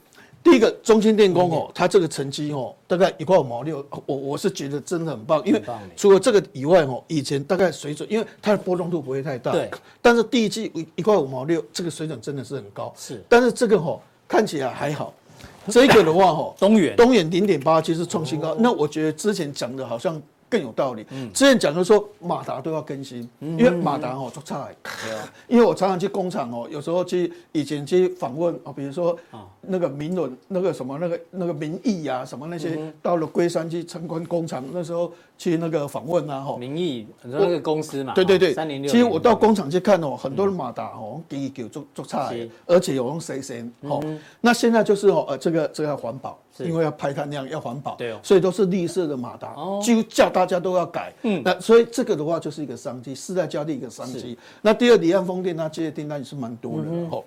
[0.43, 5.63] 第一个中兴电工哦，它这个成绩哦，大概一块五毛六，我我是觉得真的很棒，因为
[5.95, 9.71] 除了这个以外哦，以前大概水准，因为它的波动度不会太大，对。
[10.01, 13.23] 但是第一季一一块五毛六，这个水准真的是很高，是。
[13.29, 15.13] 但是这个哦，看起来还好，
[15.71, 20.21] 这个的话哦，东远东远零点八其实创新高，那我觉得之前讲的好像。
[20.53, 21.03] 更有道理。
[21.33, 24.69] 之前讲的说马达都要更新，因为马达哦做差。
[25.49, 29.17] 因为我常常去工厂哦，有时候去以前去访问哦，比如说
[29.61, 36.55] 那个明伦那个什么那个那个民意啊什么那些，到了龟山去参观工厂，那时候去那个访问啊哈。
[36.55, 38.13] 民意很多那个公司嘛。
[38.13, 38.53] 对对对。
[38.53, 42.31] 三零六其实我到工厂去看哦，很多的马达哦，第一个做做差，
[42.67, 44.03] 而且有用 C C 哦。
[44.39, 46.37] 那现在就是哦，呃，这个这个环保。
[46.59, 51.11] 因为要排碳量要环保，对哦，所以都是绿色的马达，就叫大家都要改。
[51.23, 54.37] 嗯，那所以这个的话就是一个商机，世代交替一个商机。
[54.61, 57.23] 那第二，离岸风电它接的订单也是蛮多的哦。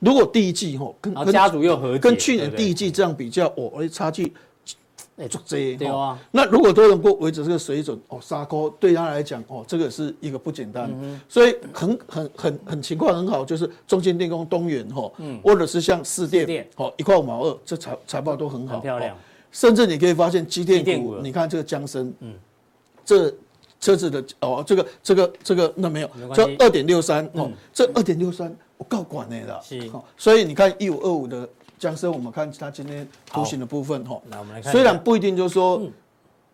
[0.00, 4.32] 如果第一季哈跟家族又合跟去年第一季这样比较，哦，哎，差距。
[5.16, 6.18] 哎，做这对啊。
[6.32, 10.92] 那如果都能够维持这个水准，哦，沙科对他来讲，哦，这个是一个不简单。
[11.28, 15.08] 所以很很很很情况很好，就是中兴电工、东元哈，
[15.42, 19.16] 或者是像四电，哦，一块五毛二，这财财报都很好，漂亮。
[19.52, 22.34] 甚至你可以发现机电股，你看这个江森，嗯，
[23.04, 23.32] 这
[23.80, 29.88] 车子的哦，这个这个这个那没有，这二点六三哦，这二点六三我告管的了，是。
[30.16, 31.48] 所以你看一五二五的。
[31.84, 35.82] 江生，我们看它今天图形的部分哈，那我们来看，虽然不一定就是说，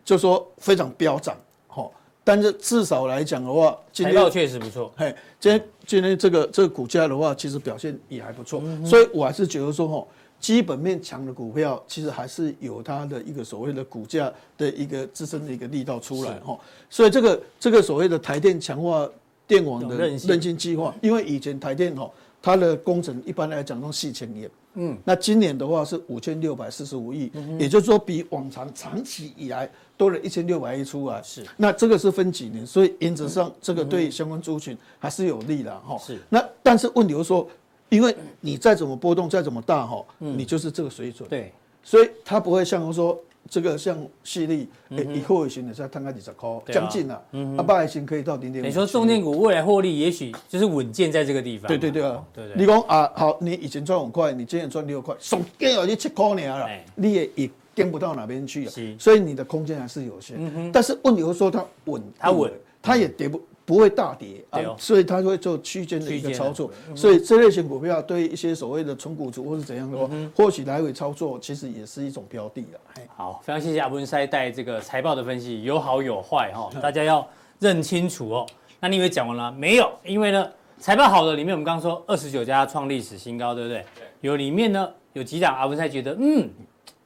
[0.03, 1.37] 就说非常飙涨
[1.69, 1.89] 哈，
[2.21, 4.91] 但是至少来讲的话，今天确实不错。
[4.97, 10.05] 嘿，今天今天这个这个股价的话，其实表现也还不错，所以我还是觉得说哈，
[10.37, 16.59] 基本面强的股票，其实还是有它的一个所谓的股价的一个自身的一个力道出来哈。
[16.89, 19.09] 所以这个这个所谓的台电强化
[19.47, 24.45] 电网的韧性计划，因为以前台电哈，它的工程一般来讲都四千亿。
[24.75, 31.21] 嗯，那今年的话是五千六百四十五亿，也就是说比往常长期以来多了一千六百亿出来。
[31.21, 35.97] 是，那这个是分几年，所以原则上这个对相关族群还是有利的哈。
[35.97, 37.47] 是，那但是问题就是说，
[37.89, 41.27] 因为你再怎么波动再怎么大哈，你就是这个水准。
[41.27, 41.51] 对，
[41.83, 43.19] 所以它不会像说。
[43.49, 44.69] 这个像矽力，
[45.13, 47.21] 以后型的在摊开几十块，将近了，
[47.57, 48.67] 啊，八型可以到零点五。
[48.67, 51.67] 你说重电股未来获利，也许就是稳健在这个地方。
[51.67, 52.55] 对对对啊，对对。
[52.55, 56.65] 你讲啊，好，你以前赚五块，你今年赚六块，总计要你七块年了，
[56.95, 58.71] 你也也跟不到哪边去啊。
[58.97, 60.71] 所以你的空间还是有限。
[60.71, 62.49] 但是问题是说它稳，它稳，
[62.81, 63.41] 它也跌不。
[63.63, 73.05] 不会大跌啊，所以它会做区间的一个操作，所以这类型股票对一些所谓的纯股族或是怎样的话，或许来回操作其实也是一种标的了。
[73.15, 77.25] 好，非常谢谢阿文塞带这个财报的分析，有好有坏哈，大家要
[77.59, 78.47] 认清楚哦。
[78.79, 79.51] 那你以为讲完了？
[79.51, 83.85] 没有，因为呢，财报好的里面，我们刚刚说二十九家创历史新高，对不对？
[84.21, 86.49] 有里面呢有几档阿文塞觉得嗯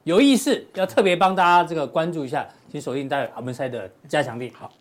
[0.04, 4.50] 有意思，要特别帮大家这个关注一下，请锁定待会阿文塞的加强力。
[4.58, 4.72] 好。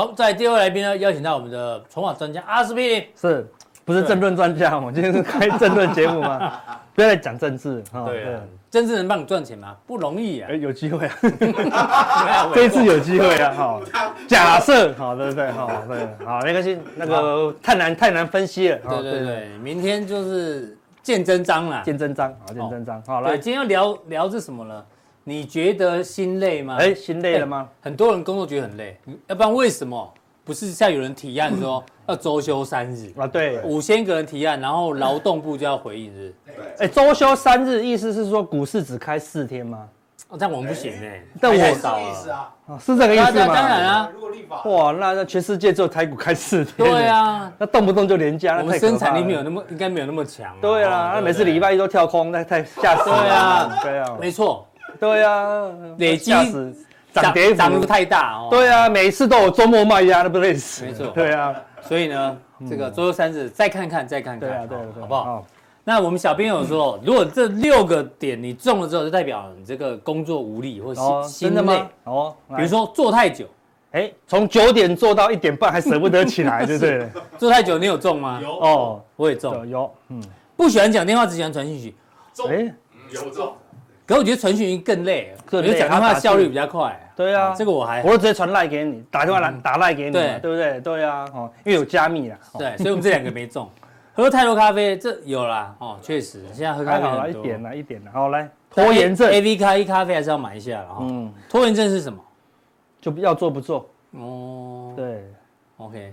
[0.00, 3.46] 好，在第二位来宾呢，邀请到我们的筹码专家阿司匹林，是
[3.84, 4.78] 不是政论专家？
[4.78, 6.58] 我今天是开政论节目吗？
[6.96, 7.84] 不要再讲政治。
[8.06, 9.76] 对啊，政治能帮你赚钱吗？
[9.86, 10.48] 不容易啊。
[10.50, 11.14] 哎，有机会啊，
[12.54, 13.52] 这一次有机会啊。
[13.54, 13.82] 好，
[14.26, 15.50] 假设好，对不对？
[15.50, 18.78] 好，对，好，没关系，那个太难太难分析了。
[18.88, 23.02] 对对对，明天就是见真章了，见真章，好，见真章。
[23.06, 24.82] 好，来，今天要聊聊是什么呢？
[25.24, 26.76] 你觉得心累吗？
[26.78, 27.68] 哎，心累了吗？
[27.80, 30.12] 很多人工作觉得很累，要不然为什么
[30.44, 33.26] 不是像有人提案说要周休三日啊？
[33.26, 36.34] 对，五千个人提案，然后劳动部就要回应，是？
[36.78, 39.86] 哎，周休三日意思是说股市只开四天吗？
[40.28, 43.46] 哦，但我们不行哎，但我是这个意思啊，是这个意思吗？
[43.46, 50.56] 当然啊，如果立法，哇，那那全世界只有台股开四天，对啊，那动不动就连假，我们生产力没有那么，应该没有那么强。
[50.60, 53.22] 对啊，那每次礼拜一都跳空，那太吓死了。
[53.22, 54.66] 对啊，对啊，没错。
[55.00, 56.30] 对啊，累积
[57.12, 58.48] 涨跌涨幅太大哦。
[58.50, 60.84] 对啊，每次都有周末卖压，那不累死。
[60.84, 61.06] 没错。
[61.08, 62.36] 对啊，所以呢，
[62.68, 64.48] 这个周休三日再看看，再看看。
[64.48, 65.44] 对啊，对，好不好？
[65.82, 71.82] 那我们小编有说，如果这六个点你中了之后，就代表你这个工作无力或心心累。
[72.04, 72.34] 哦。
[72.54, 73.46] 比如说坐太久，
[73.92, 77.08] 哎，从九点坐到一点半还舍不得起来， 对不对？
[77.38, 78.38] 坐太久你有中吗？
[78.40, 78.56] 有。
[78.60, 79.68] 哦，我也中。
[79.68, 79.90] 有。
[80.10, 80.22] 嗯。
[80.56, 81.94] 不喜欢讲电话，只喜欢传讯息。
[82.34, 82.46] 中。
[82.48, 82.72] 哎，
[83.10, 83.52] 有中。
[84.10, 87.00] 可是我觉得传讯息更累，因为讲电话效率比较快。
[87.14, 90.80] 对啊，这个我还，我就直接传赖给你，打电话来打赖给你，对对不对？
[90.80, 92.36] 对啊，哦，因为有加密啊。
[92.58, 93.70] 对，所以我们这两个没中。
[94.12, 98.10] 喝太多咖啡，这有啦，哦，确实，现在喝咖啡好了，一点了，一点了。
[98.12, 100.96] 好，来拖延症，A V 咖啡咖啡还是要买一下了哈。
[101.02, 102.18] 嗯，拖延症是什么？
[103.00, 103.88] 就要做不做。
[104.10, 105.24] 哦，对
[105.76, 106.12] ，OK，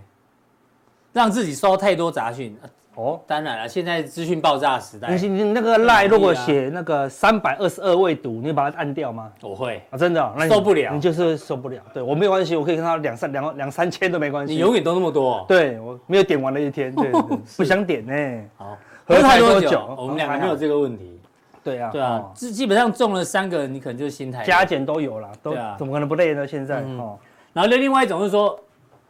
[1.13, 2.55] 让自己收太多杂讯。
[2.97, 9.31] 哦，当然了，现在资讯爆炸时代，你你那个赖如果写那个三百二十二位读，你会把它按掉吗？
[9.43, 11.79] 我会啊，真的，受不了，你就是受不了。
[11.93, 14.53] 对我没有关系，我可以跟他两三两两三千都没关系。
[14.55, 17.11] 你永远都那么多，对我没有点完的一天，对，
[17.55, 18.43] 不想点呢。
[18.57, 21.19] 好，喝太多酒，我们两个没有这个问题。
[21.63, 26.47] 对啊，对啊，基基本上中了三个，你可能就是心态加减都有了，都怎么可能不累呢？
[26.47, 27.15] 现在哦，
[27.53, 28.59] 然后另外一种是说，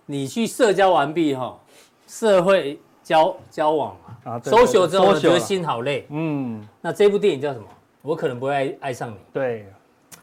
[0.08, 1.58] 你去社交完毕哈，
[2.06, 2.78] 社会。
[3.08, 7.66] 交交往嘛，啊，收学之后觉得心好累，嗯，那这部电影叫什么？
[8.02, 9.16] 我可能不会爱爱上你。
[9.32, 9.66] 对，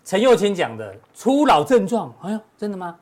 [0.05, 2.13] 陈幼卿讲的初老症状。
[2.21, 2.95] 哎呦，真的吗？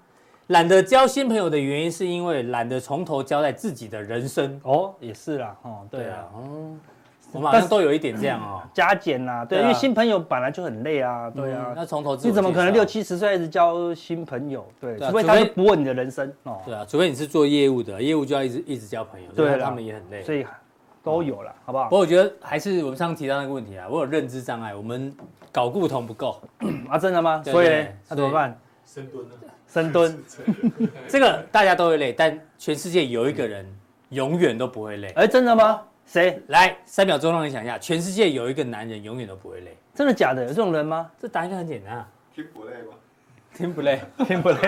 [0.48, 4.60] 懒得交新朋友的原因是因为懒得从头交代自己的人生。
[4.62, 6.80] 哦，也是啦，哦，对啊，嗯。
[7.32, 14.66] 我们好像都有一点这样哦，加减啊，对，因为新朋友本来就很累啊，对啊，那从头你怎么可能六七十岁一直交新朋友？
[14.80, 16.60] 对，除非他是不问你的人生哦。
[16.64, 20.46] 对啊，除非你是做业务的，业务就要一直一直交朋友，对，他们也很累，所以
[21.02, 21.84] 都有了，好不好？
[21.84, 25.14] 不过我觉得还是我们上次提到那个问题啊，我有认知障碍，我们
[25.50, 26.40] 搞固同不够
[26.88, 27.42] 啊，真的吗？
[27.44, 28.56] 所以那怎么办？
[28.84, 29.34] 深蹲呢？
[29.66, 30.22] 深蹲，
[31.08, 33.66] 这个大家都会累，但全世界有一个人
[34.10, 35.08] 永远都不会累。
[35.16, 35.80] 哎，真的吗？
[36.06, 36.76] 谁来？
[36.84, 40.42] 三秒钟让你想一下，全世界有一个男人永远都不会累，真的假的？
[40.42, 41.10] 有这种人吗？
[41.18, 42.94] 这答案应该很简单啊，听不累吗？
[43.56, 44.58] 听不累，听不累。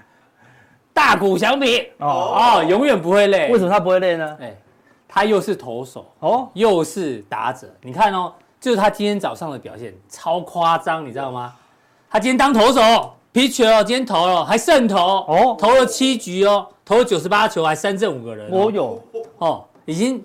[0.92, 3.50] 大谷翔平哦哦，永远不会累。
[3.50, 4.36] 为什么他不会累呢？
[4.40, 4.54] 哎，
[5.08, 7.66] 他又是投手哦，又是打者。
[7.80, 11.54] 你看哦，就是他今天早上的表现超夸张，你知道吗？
[12.10, 12.80] 他今天当投手
[13.32, 18.50] ，pitcher 哦，今天投了还胜投哦，投了七局哦，投了九十八球，还三振五个人。
[18.50, 19.02] 我有
[19.38, 20.22] 哦，已经。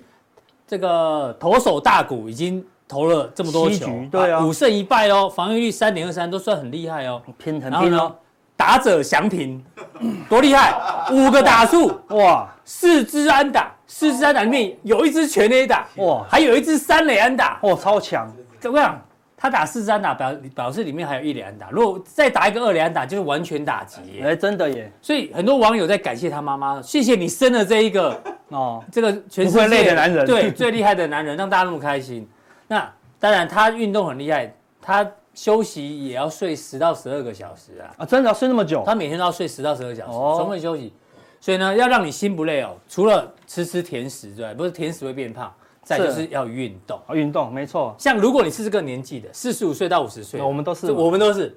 [0.67, 7.21] 这个投手大股已经投了这么多球，对啊，五胜一败哦，防御率三点二三都算很厉害哦。
[7.37, 8.15] 拼很拼哦，
[8.57, 9.63] 打者祥平
[10.29, 10.73] 多厉害，
[11.11, 18.99] 五个打数哇，四支安打，四支安打里面有一支全垒打哇，还有一支三垒安打，哇，超强，怎么样？
[19.45, 24.23] 他打四支安打表表示里面还有一垒安打，如果再打一个二垒安打，就是完全打击耶。
[24.23, 24.91] 哎，真的耶！
[25.03, 32.27] 所以很多网友在感谢他妈妈，谢谢你生了这一个哦，这个全世界的男人，对，最厉害的男人，让大家那么开心。
[32.67, 37.93] 那当然，他运动很厉害，他休息也要睡十到十二个小时啊。
[37.99, 38.81] 啊，真的要睡那么久？
[38.83, 40.91] 他每天都要睡十到十二小时，充分休息。
[41.39, 45.53] 所以呢，要让你心不累哦，除了吃吃甜食之外，不是甜食会变胖。
[45.85, 47.95] 再就是要运动，运动没错。
[47.97, 51.55] 像如果你是这个年纪的，四十五岁到五十岁，我们都是，我们都是，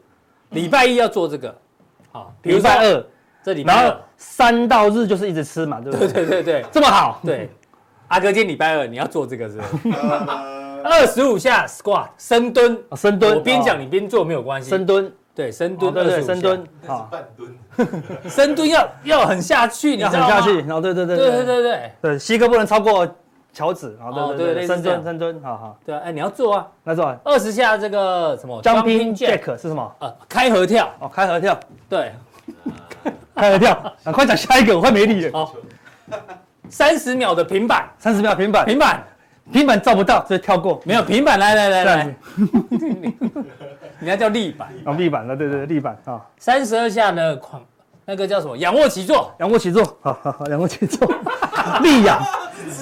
[0.51, 1.53] 礼拜一要做这个，
[2.13, 3.05] 好，礼拜二，
[3.43, 6.09] 这礼拜二，三到日就是一直吃嘛，对不对？
[6.09, 7.21] 对对对这么好。
[7.25, 7.49] 对，
[8.09, 9.59] 阿哥今天礼拜二你要做这个是，
[10.85, 15.11] 二十五下 squat 深蹲，深蹲，我边讲你边做没有关系，深蹲。
[15.35, 17.49] 对深蹲，对深蹲，好半蹲，
[18.29, 20.21] 深蹲要要很下去，你要很？
[20.21, 21.07] 下去，然后对对。
[21.07, 21.93] 对对对对。
[22.03, 23.07] 对，膝盖不能超过
[23.59, 27.05] 乔子，然后对对对，深蹲深蹲，好好，对啊，哎，你要做啊，来做。
[27.25, 29.93] 二十下这个什么？Jumping Jack 是什么？
[29.99, 32.13] 呃，开合跳，哦，开合跳，对，
[33.35, 33.73] 开合跳，
[34.05, 35.33] 啊，快讲下一个，我快没力了。
[35.33, 35.55] 好，
[36.69, 39.03] 三十秒的平板，三十秒平板，平板。
[39.51, 40.79] 平板照不到，所以跳过。
[40.85, 43.45] 没有平板，来来来来这样子，
[43.99, 47.63] 人家 叫立板，哦，立板了，对对，立板啊，三十二下的狂，
[48.05, 48.55] 那个叫什么？
[48.59, 49.35] 仰卧起坐。
[49.39, 51.11] 仰卧起坐，好好好，仰卧起坐，
[51.81, 52.23] 立仰，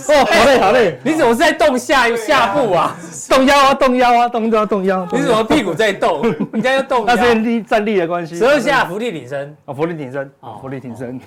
[0.09, 2.97] 哦，好嘞好嘞，你怎么是在动下下部 啊？
[3.29, 6.23] 动腰啊动腰啊动腰动腰，你怎么屁股在动？
[6.53, 7.35] 人家要动那是腰。
[7.35, 8.37] 立站立的关系。
[8.37, 9.57] 十二下伏地挺身。
[9.65, 11.21] 哦，伏地挺身，哦哦，伏地挺身。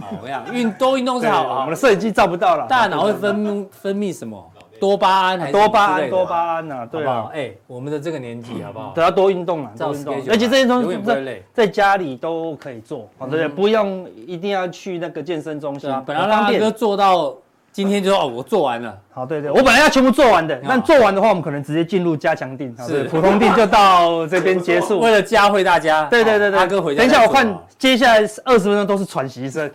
[0.00, 1.76] 好，我想运多运动是，好啊我们的。
[1.76, 2.66] 摄影机照不到了。
[2.68, 4.50] 大脑会分分泌什么？
[4.78, 8.92] 多巴胺还是多巴胺，多巴胺呐，好对啊？，不好哎，我们的这个年纪好不好？
[8.94, 13.48] 都要多运动啊，照多运动而且这些永东西在在家里都可以做，好对不对？
[13.48, 16.70] 不用一定要去那个健身中心本来很方便拉哥。
[16.70, 17.34] 做到
[17.76, 25.10] 今天就说哦，我做完了，好，对对，我本来要全部做完的，但做完的话，我们可能直接进入加强定，是，普通定就到这边结束 为。
[25.10, 26.06] 了教会大家。
[26.06, 27.02] 对对对对，阿哥回家。
[27.02, 29.70] 等一下我看接下来二十分钟都是喘息声，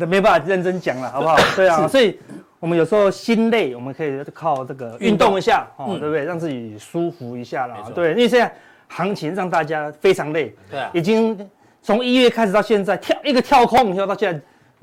[0.00, 1.36] 这 没办法认真讲了，好不好？
[1.54, 2.18] 对啊，所以
[2.60, 6.24] 我们有时候心累，我们可以靠这个运动一下，哦，嗯对不对？
[6.24, 7.76] 让自己舒服一下啦。
[7.94, 8.50] 对，因为现在
[8.88, 11.38] 行情让大家非常累，对啊已经
[11.82, 14.40] 从一月开始到现在跳一个跳空，跳到现在，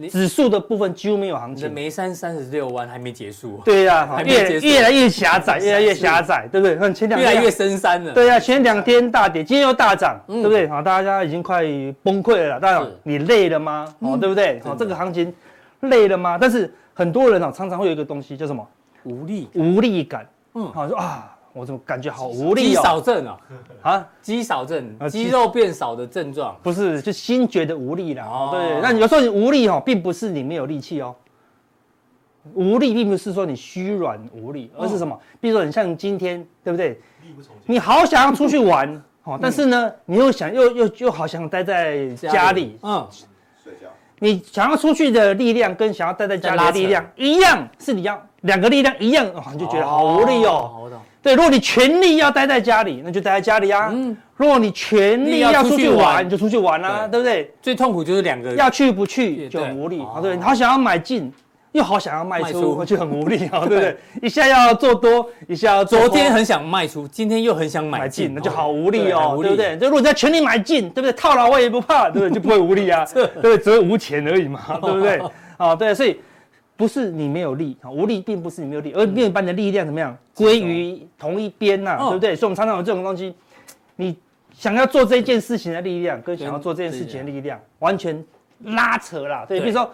[0.10, 1.74] 指数的部分几乎没有行你的情。
[1.74, 6.76] 眉山三十六弯还没结束，对呀，还没越越来越狭窄，越来越狭窄，对不对？
[6.76, 8.14] 看前两天越来越深山了。
[8.14, 10.68] 对呀、前两天大跌，今天又大涨，嗯对不对？
[10.68, 11.64] 好，大家已经快
[12.04, 12.60] 崩溃了啦。
[12.60, 13.86] 当然，你累了吗？
[14.00, 14.60] 哦，对不对？
[14.64, 15.34] 好，这个行情
[15.82, 16.38] 累了吗？
[16.40, 18.68] 但是很多人啊，常常会有一个东西叫什么？
[19.04, 20.22] 无力，无力感。
[20.24, 22.82] 嗯嗯，好说啊，我怎么感觉好无力哦？
[22.84, 23.38] 少症啊，
[23.82, 26.56] 啊，肌少症，啊肌肌肉变少的症状。
[26.64, 28.24] 不是，就心觉得无力了。
[28.24, 28.82] 哦哦，对。
[28.82, 31.16] 那有时候你无力哦，并不是你没有力气哦。
[32.56, 35.20] 无力并不是说你虚软无力，而是什么？
[35.40, 37.00] 比如说你像今天，对不对？
[37.66, 43.08] 你好想要出去玩， 哦，但是呢，你又想又又又好想待在家里，嗯，
[43.64, 43.88] 睡觉。
[44.18, 50.90] 你想要出去的力量跟想要待在家里的力量一样，是你要两个力量一样，哦，你就觉得好无力哦。
[51.24, 53.90] 对，如果你全力要待在家里，那就待在家里啊。
[53.94, 57.54] 嗯如果你全力要出去玩玩，你就出去玩啊，对不对？
[57.62, 60.20] 最痛苦就是两个要去不去就很无力哦啊。
[60.20, 61.32] 对，你好想要买进，
[61.74, 63.96] 又好想要卖卖出出，就很无力啊， 对不对？
[64.24, 69.78] 一下要做多，一下要做昨天很想卖出，今天又很想买买进，那就好无力哦，对不对？
[69.78, 71.14] 就如果你要全力买进，对不对？
[71.14, 72.32] 套牢我也不怕，对不对？
[72.34, 73.06] 就不会无力啊，
[73.44, 73.56] 对？
[73.60, 75.22] 只会无钱而已嘛，对不对？
[75.58, 76.20] 啊，对，所以
[76.82, 82.36] 不是你没有力啊，无力并不是你没有力，而没有把你的力量怎么样归于同一边呐，哦对不对？
[82.36, 83.36] 所以我们常常有这种东西，
[83.98, 84.18] 你
[84.52, 88.26] 想要做这件事情的力量，跟跟想要做这件事情的力量完全
[88.64, 89.88] 拉扯啦，对，对比如说，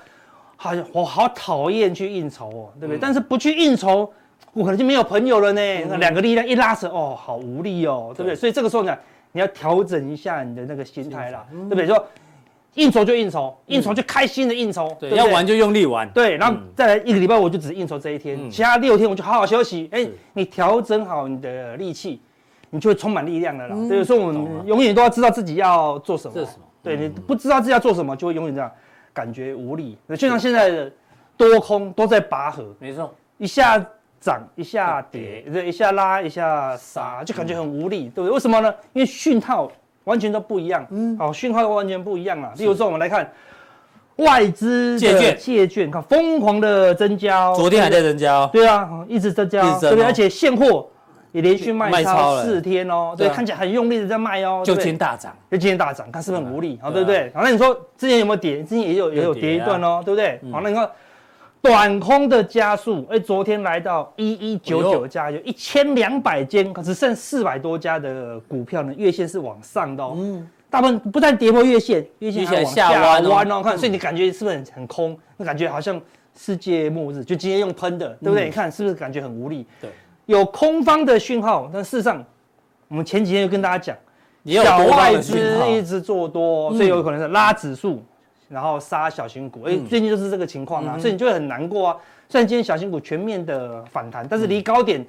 [0.56, 2.98] 好像我好讨厌去应酬哦，对不对？
[2.98, 4.10] 嗯但是不去应酬。
[4.54, 5.62] 我可能就没有朋友了呢。
[5.88, 8.36] 那两个力量一拉扯，哦，好无力哦，对不对？
[8.36, 8.98] 所以这个时候呢，
[9.32, 11.86] 你要调整一下你的那个心态啦，嗯对不对？
[11.86, 12.08] 说
[12.78, 16.08] 应酬就应酬，应酬就开心的应酬，对，不要玩就用力玩。
[16.12, 19.90] 对，然后嗯再来一个礼拜我就只应酬这一天，嗯其他六天我就好好休息。
[19.92, 22.22] 哎是，你调整好你的力气，
[22.70, 23.76] 你就会充满力量了啦。
[23.76, 26.34] 嗯所以说我们永远都要知道自己要做什么。
[26.36, 28.72] 什么对你不知道自己要做什么，就会永远这样
[29.12, 29.98] 感觉无力。
[30.10, 30.92] 就像现在的
[31.36, 33.84] 多空都在拔河，没错，一下
[34.22, 38.32] 涨一下跌，对，一下拉一下杀，就感觉很无力，对不对？
[38.32, 38.74] 为什么呢？
[38.94, 39.70] 因为讯号
[40.08, 42.54] 完全都不一样，嗯，好，讯号都完全不一样啊。
[42.58, 43.30] 例如说，我们来看
[44.16, 45.36] 外资券。
[45.38, 48.50] 借券，看疯狂的增加哦，昨天还在增加哦。
[48.54, 50.06] 对啊，一直增加对不对？
[50.06, 50.88] 而且现货
[51.34, 56.80] 也连续卖卖超四天哦，对，对啊看起来很用力的在卖哦，就今天大涨，就今天大涨，看是不是很无力？
[56.82, 57.30] 啊对不对？
[57.36, 58.64] 好，那你说之前有没有跌？
[58.64, 60.40] 之前也有也有跌一段哦，对不对？
[60.54, 60.90] 好，那你看
[61.68, 70.16] 短空的加速，哎，昨天来到一一九九家，有一千两百间，只剩四百多家的股票呢，月线是往上的哦。
[70.18, 73.62] 嗯，大部分不但跌破月线，月线还往下下弯哦弯哦。
[73.62, 75.18] 看，所以你感觉是不是很很空？
[75.36, 76.00] 那感觉好像
[76.38, 78.46] 世界末日，就今天用喷的，对不对？
[78.46, 79.66] 你看是不是感觉很无力？
[79.82, 79.90] 对，
[80.26, 82.24] 有空方的讯号，但事实上，
[82.88, 83.98] 我们前几天就跟大家讲。
[84.46, 85.38] 小外资
[85.70, 88.02] 一直做多，所以有可能是拉指数，
[88.48, 89.64] 然后杀小型股。
[89.64, 91.98] 哎，最近就是这个情况啊，所以你就会很难过啊。
[92.30, 95.06] 虽然今天小型股全面的反弹，但是离高点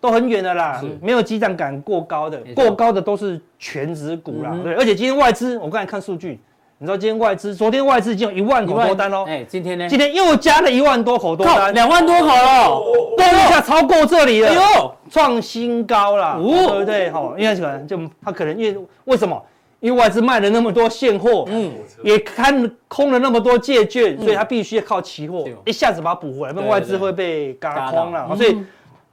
[0.00, 4.54] 都很远的啦，没有激涨感过高的过高的都是全指股啦。
[4.62, 6.38] 对，而且今天外资，我刚才看数据，
[6.78, 9.88] 你知道今天外资，昨天外资已经有一万口多单喽，哎，今天呢？
[9.88, 12.68] 今天又加了一万多口多靠，单，两万多口了。
[13.16, 14.48] 多一下超过这里了。
[14.48, 17.10] 哎呦，创新高啦，哦对不对？
[17.10, 19.42] 哈，因为可能就他可能因为为什么？
[19.80, 21.72] 因为外资卖了那么多现货，嗯，
[22.02, 28.36] 也看空了那么多借券，所以他必须要靠期货对一下子把它补回来，不然外资会被嘎空了。
[28.36, 28.58] 所以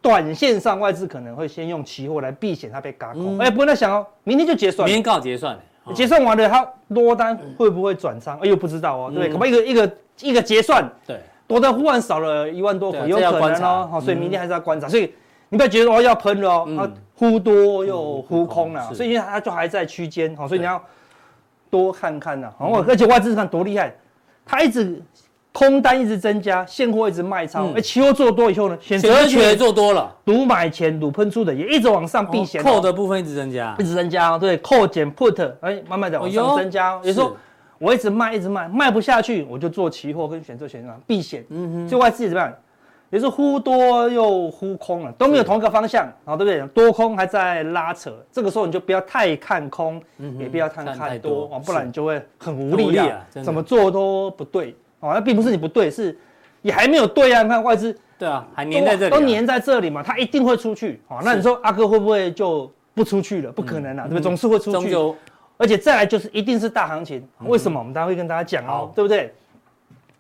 [0.02, 3.38] 短线上外资可能会先用期货来避险它被嘎空。
[3.38, 5.58] 嗯哎，不过在想哦，明天就结算明，天刚好结算。
[5.94, 8.40] 结算完了，它多单会不会转仓？
[8.40, 9.30] 哎呦，不知道哦，对不对？
[9.30, 13.88] 可不可以一个一个一个结算，对，多单忽然少了一万多口，有可能哦。
[13.92, 14.88] 好，所以明天还是要观察。
[14.88, 15.14] 所以
[15.50, 20.36] 你不要觉得哦要喷了哦，它忽多又忽空了，所以它就还在区间。
[20.36, 20.82] 好，所以你要
[21.70, 22.52] 多看看呐。
[22.58, 23.96] 好，而且外资看多厉害，
[24.46, 25.02] 它一直。
[25.58, 37.38] 空单一直增加，现货一直卖超，哎，期货做多以后呢，选择权做多了，赌买前赌喷出的也一直往上避险，call 的部分一直增加，一直增加，对，call 减 put，哎，慢慢的往上增加，也就是说
[37.78, 42.54] 我一直卖一直卖，卖不下去，我就做期货跟选择权啊避险，嗯哼，所以外资也怎么样，
[43.16, 46.62] 也是忽多又忽空了，都没有同一个方向，啊，对不对？
[46.74, 50.02] 多空还在拉扯，这个时候你就不要太看空，
[50.38, 54.76] 也不要太看多，不然你就会很无力啊，怎么做都不对。
[55.00, 56.18] 哦，那并不是你不对，是
[56.62, 57.42] 你还没有对啊。
[57.42, 61.02] 你看外资，对啊，还粘在这里，都粘在这里嘛，它一定会出去。
[61.08, 63.50] 哦，那你说阿哥会不会就不出去了？
[63.50, 64.22] 不可能啊，对不对？
[64.22, 64.94] 总是会出去。
[65.56, 67.26] 而且再来就是一定是大行情。
[67.46, 67.80] 为什么？
[67.80, 69.34] 我们待会会跟大家讲哦，对不对？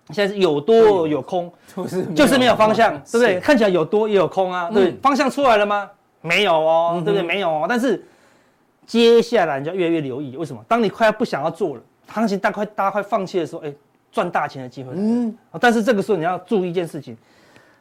[0.10, 1.52] 现在是有多有空，
[2.16, 3.40] 就是没有方向，对不对？
[3.40, 5.90] 看起来有多也有空啊，对，方向出来了吗？
[6.22, 7.22] 没有哦，对不对？
[7.22, 7.66] 没有哦。
[7.68, 8.04] 但是
[8.86, 10.64] 接下来你就要越来越留意，为什么？
[10.68, 13.74] 当你快要不想要做了，行情大快大家快放弃的时候，哎。
[14.12, 17.18] 赚大钱的机会，嗯，但是这个时候你要注意一件事情，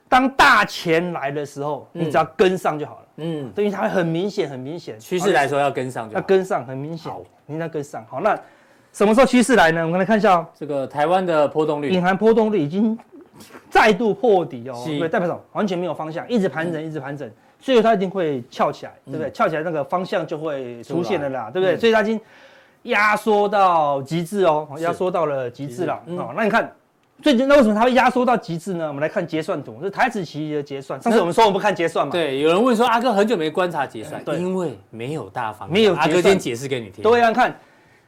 [0.08, 8.36] 当大钱来的时候，你只要跟上就好了，嗯，等于它会很明显，很明显，趋势来说要跟上要跟上，很明显，好，你要跟上，好，那
[8.94, 9.84] 什么时候趋势来呢？
[9.84, 12.96] 我们来看一下这个台湾的波动率，隐含波动率已经
[13.68, 15.40] 再度破底哦，对，代表什么？
[15.52, 17.30] 完全没有方向，一直盘整，一直盘整，
[17.60, 19.30] 所以它一定会翘起来，对不对？
[19.32, 21.76] 翘起来那个方向就会出现了啦，对不对？
[21.76, 22.18] 所以它已经。
[22.84, 25.98] 压缩到极致哦，压缩到了极致了。
[26.18, 26.70] 哦，那你看
[27.22, 28.86] 最近那为什么它会压缩到极致呢？
[28.88, 31.00] 我们来看结算图，是台指期的结算。
[31.00, 32.12] 上次我们说我们不看结算嘛？
[32.12, 35.94] 对，有人问说阿哥很久没观察结算，对，因为没有大方向，没有。
[35.94, 37.02] 阿哥先解释给你听。
[37.02, 37.58] 对啊，看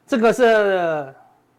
[0.06, 1.14] 这个是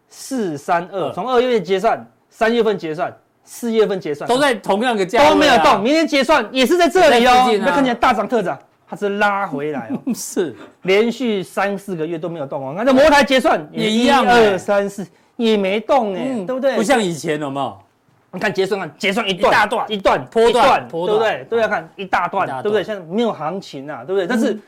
[0.08, 5.82] 四三二，从二月结算，三月份结算，四月份结算，都在同样的价位，都没有动。
[5.82, 8.58] 明天结算也是在这里哦，你看起来大涨特涨。
[8.90, 12.72] 它是拉回来哦， 是连续三四个月都没有动哦。
[12.74, 16.74] 那这摩台结算也一样，二三四也没动哎，对不对？
[16.74, 17.78] 不像以前有没有？
[18.32, 21.46] 你看结算看结算一大段一段波段，对不对？
[21.50, 22.82] 都要看一大段，对不对？
[22.82, 24.26] 现在没有行情啊，对不对？
[24.26, 24.58] 但是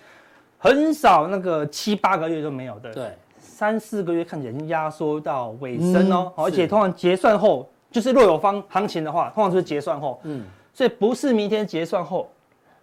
[0.58, 3.16] 很少那个七八个月都没有的，对，
[3.60, 6.32] 三四个月看起来已经压缩到尾声哦。
[6.34, 12.26] 而且通常结算后，就是若有方行情的话，通常就是结算后，嗯，所以不是明天结算后。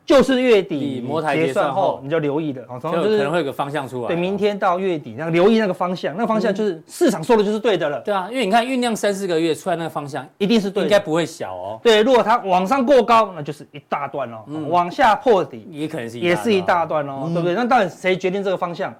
[0.06, 4.08] 就是月底摩台结算后，你就留意的，哦，就可能会有个方向出来。
[4.08, 8.00] 对，明天到月底，那个留意那个方向，那个方向就是市场说的就是对的了。
[8.02, 11.78] 对啊，因为你看酝酿三四个月出来那个方向，一定是对，应该不会小哦。
[11.84, 14.46] 对，如果它往上过高，那就是一大段哦。
[14.70, 17.54] 往下破底也可能是也是一大段哦，对不对？
[17.54, 18.96] 那到底谁决定这个方向？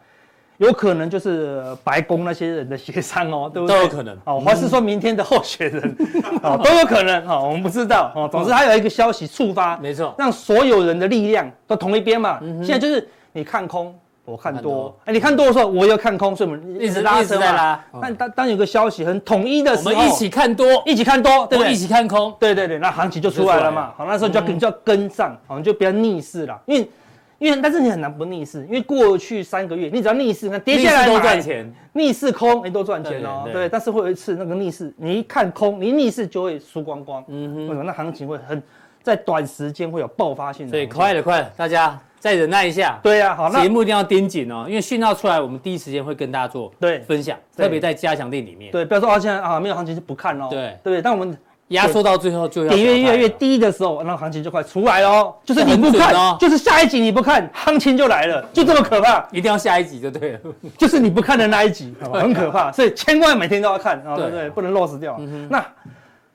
[0.58, 3.76] 有可能就是白宫那些人的协商哦， 对不对？
[3.76, 5.96] 都有可能哦，还是说明天的候选人
[6.42, 8.28] 哦，都有可能哈，我们不知道哦。
[8.32, 12.40] 总之，还有一个消息触发，没错，让所有人的力量都同一边嘛。
[12.64, 13.94] 现在就是你看空，
[14.26, 17.80] 我看多，哎，你看多的时候，我又看空，所以我们一直拉扯嘛。
[18.02, 21.72] 但当当有个消息很统一的时候，我们一起看多，一起看多，对不对？
[21.72, 23.94] 一起看空，对对对，那行情就出来了嘛。
[23.96, 26.90] 好，那时候就要跟就要跟上，好，就不要逆势了，因为。
[27.40, 33.70] 因为但是你很难不逆势，因为过去三个月你只要逆势，那跌下来都赚钱，逆势空你都赚钱哦，对，对，对。
[33.70, 37.24] 但是会有一次那个逆势，你一看空，你逆势就会输光光。
[37.28, 37.84] 嗯哼，为什么？
[37.84, 38.62] 那行情会很
[39.04, 40.72] 在短时间会有爆发性的。
[40.72, 43.00] 所以快了快了，大家再忍耐一下。
[43.04, 48.72] 对呀、啊，好，节目一定要盯紧哦，因为讯号出来，我们第一时间会跟大家做对分享，特别在加强店里面。
[48.72, 50.48] 对，不要说啊现在啊没有行情就不看哦。
[50.50, 51.02] 对，对不对？
[51.04, 51.38] 但我们。
[51.70, 55.36] 压缩到最后就要点越越来越低的时候，那行情就快出来了哦。
[55.44, 59.28] 就是你不看，哦、就是下一集你不看，行情就来了，就这么可怕。
[59.32, 60.40] 一定要下一集就对了，
[60.78, 62.72] 就是你不看的那一集， 好吧，很可怕。
[62.72, 64.50] 所以千万每天都要看，对不对？
[64.52, 65.18] 不能 loss 掉。
[65.20, 65.66] 嗯、那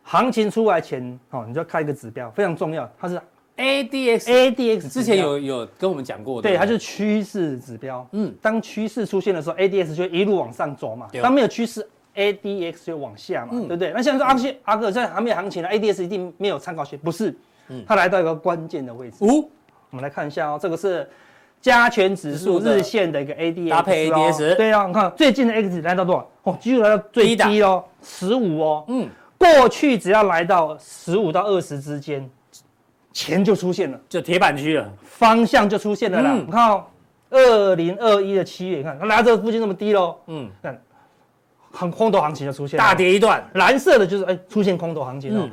[0.03, 3.19] 行情出来前，哦，你就要看一个指标，非常重要，它是
[3.57, 8.07] ADX，ADX 之前有有跟我们讲过的，对，它就是趋势指标。
[8.13, 11.07] 嗯，当趋势出现的时候，ADX 就一路往上走嘛。
[11.23, 11.87] 当没有趋势。
[12.15, 13.93] A D X 就往下嘛，嗯、对不对？
[13.95, 17.35] 那现在说阿信阿哥在还没有行情了，A D X 一定没有参考性，不是？
[17.69, 19.25] 嗯，它来到一个关键的位置。
[19.25, 19.45] 哦，
[19.91, 21.09] 我们来看一下哦，这个是
[21.61, 24.55] 加权指数日线的一个 A D X 搭配 A D X。
[24.57, 26.31] 对啊，你看最近的 X 来到多少？
[26.43, 28.85] 哦，几乎来到最低哦，十五哦。
[28.89, 29.09] 嗯，
[29.39, 32.29] 过去只要来到十五到二十之间，
[33.13, 36.33] 钱就出现了，就铁板区了，方向就出现了啦。
[36.33, 36.85] 嗯、你看哦，
[37.31, 40.17] 二零二一的七月，你看它来到这个附近那么低喽。
[40.27, 40.83] 嗯，看。
[41.73, 45.49] 很空头行情就出现，大跌一段，蓝色的就是哎出现空头行情了，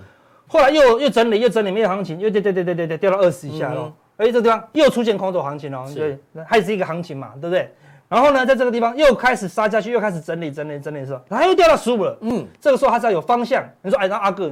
[0.48, 7.74] 后来又又整理又整理没有行情，又跌跌跌跌跌跌掉到二十以下了，哎这地方又出现空头行情了，对，还是一个行情嘛，对不对？
[8.10, 12.18] 然后呢，在这个地方又开始杀下去，又开始整理整理整理的时候，它又掉到十五了。
[12.22, 13.64] 嗯，这个时候它只要有方向。
[13.84, 14.52] 你说，哎，那阿哥，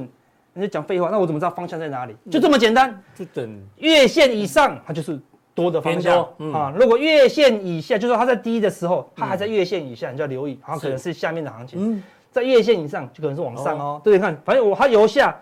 [0.52, 2.14] 你在讲废话，那我怎么知道方向在哪里？
[2.30, 3.60] 就这么简单，就等。
[3.78, 5.18] 月线以上，它就是
[5.62, 6.72] 多的方向啊。
[6.78, 12.02] 如果月线以下，就是说它在低的时候，它还在月线以下，你就要留意，它可能是下面的行情。
[12.30, 14.00] 在月线以上，就可能是往上哦。
[14.04, 15.36] 对，你看，反正我它由下。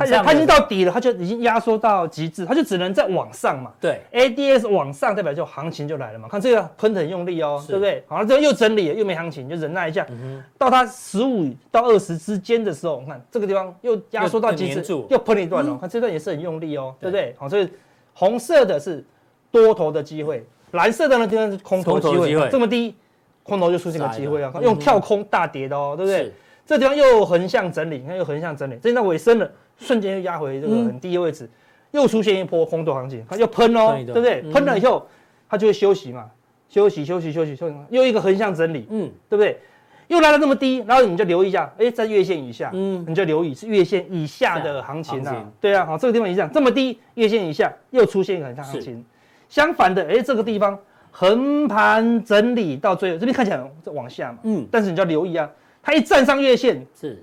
[0.00, 3.70] 它它已经到底了，它就已经压缩到极致，它就只能再往上嘛。
[3.80, 6.28] 对，ADS 往上代表就行情就来了嘛。
[6.28, 8.02] 看这个喷的很用力哦，对不对？
[8.08, 10.04] 好了，这个又整理了，又没行情，就忍耐一下。
[10.58, 15.78] 到它十五到二十之间的时候，你看这个地方又压缩到极致，又喷一段了。
[15.78, 17.32] 看这段也是很用力哦，对不对？
[17.38, 17.68] 好，所以
[18.12, 19.04] 红色的是
[19.50, 22.48] 多头的机会，蓝色的呢这边是空头机会。
[22.50, 22.94] 这么低，
[23.42, 26.32] 空头就出现个机会啊，用跳空大跌的哦，对不对？
[26.66, 29.50] 这地方又横向整理，你看又横向整理，这到尾声了。
[29.78, 31.50] 瞬间又压回这个很低的位置，嗯、
[32.00, 34.40] 又出现一波空头行情，它又喷哦，对不对？
[34.50, 35.06] 喷、嗯、了以后，
[35.50, 36.30] 它就会休息嘛，
[36.66, 39.60] 休息休息休息休息，又一个横向整理，嗯，对不对？
[40.08, 49.02] 又来到这么低，然后你就留意一下，哎，在月线以下，嗯，你就留意是月线以下的行情啊，对啊，好，这个地方也是这样，这么低，月线以下又出现一个横向行情，是
[49.48, 50.78] 相反的，哎，这个地方
[51.10, 55.48] 横盘整理到最后，这边看起来往下嘛，嗯，但是你就要留意啊，
[55.82, 57.22] 它一站上月线是。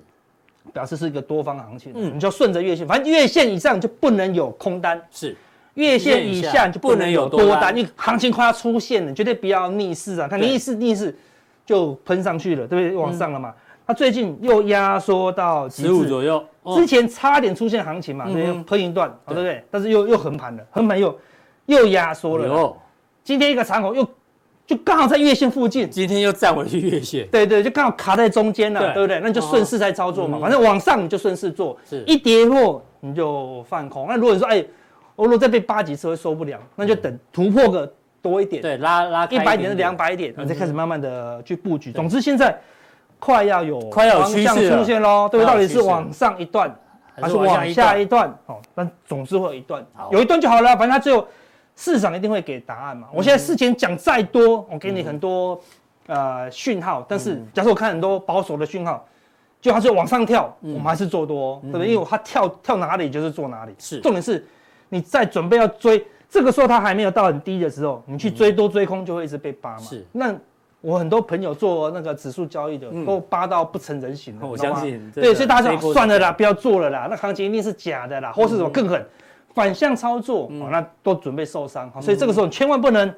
[0.71, 5.35] 表示是一个多方行情，嗯，你就顺着月线，反正月线以上就不能有空单，是
[5.73, 10.27] 月线以下就不能有多单，因为行情快要出现了，绝对不要逆势啊！
[10.27, 11.15] 看逆势逆势
[11.65, 12.95] 就喷上去了，对不对？
[12.95, 13.53] 往上了嘛。
[13.85, 16.43] 它最近又压缩到十五左右，
[16.73, 19.63] 之前差点出现行情嘛，所以喷一段，对不对？
[19.69, 21.15] 但是又又横盘了，横盘又
[21.65, 22.77] 又压缩了。
[23.23, 24.07] 今天一个长红又。
[24.65, 29.19] 就刚好在月线附近，今天又站回去月线，对对，就刚好卡在中间了，对，不对？
[29.19, 34.05] 那就顺势在操作嘛，反正往上你就顺势做，是一跌落你就放空。
[34.07, 34.63] 那如果你说，哎，
[35.17, 41.91] 我如果再被八几次会受不了，那就等突破个多一点，对，拉拉一百点是两百点，然后再开始慢慢的去布局。
[41.91, 42.57] 总之现在
[43.19, 45.53] 快要有快要有趋势出现喽，对不对？
[45.53, 46.73] 到底是往上一段
[47.19, 48.33] 还是往下一段？
[48.45, 51.27] 哦，但总是会有一段，有一段就好了，反正它只有。
[51.75, 53.07] 市场一定会给答案嘛？
[53.13, 55.59] 我现在事前讲再多，我给你很多
[56.07, 59.05] 呃讯号，但是假设我看很多保守的讯号，
[59.59, 61.87] 就它就往上跳，我们还是做多，对不对？
[61.87, 63.73] 因为它跳跳哪里就是做哪里。
[63.79, 64.45] 是，重点是
[64.89, 69.79] 你在准备要追，这个时候它还没有到很低的时候，你去追多追空就会一直被扒嘛。
[69.79, 70.33] 是，那
[70.81, 74.45] 我很多朋友做那个指数交易的，都扒到不成人形了。
[74.45, 79.03] 我相信，对，所以大家说算了啦，不要做了啦，那行情一定是假的啦，或是什么更狠。
[79.53, 83.13] 反向操作，哦，那都准备受伤，所以这个时候千万不能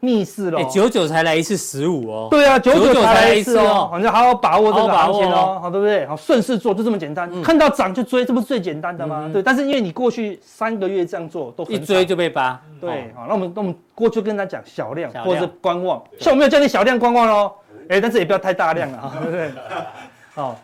[0.00, 0.62] 逆势了。
[0.64, 2.28] 九九才来一次十五哦。
[2.30, 6.04] 对啊，九九才来一次哦，反正好好把握这个行情哦，好对不对？
[6.06, 9.30] 好，顺势做就这么简单，看到涨就追，这不是最简单的吗？
[9.32, 12.60] 对，但是因为你过去三个月这样做都一追就被扒。
[12.80, 17.52] 对，好，那我们那我们过去跟他讲小量或者是观望，像我没有叫你小量观望喽，
[17.88, 19.52] 哎，但是也不要太大量了，对不对？
[20.34, 20.54] 哦，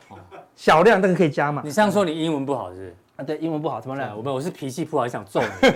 [0.55, 1.63] 小量但是可以加嘛。
[1.65, 2.97] 你上次说你英文不好是不是？
[3.23, 4.13] 啊，对，英文不好怎么了？
[4.17, 5.69] 我们我是脾气不好，想揍你。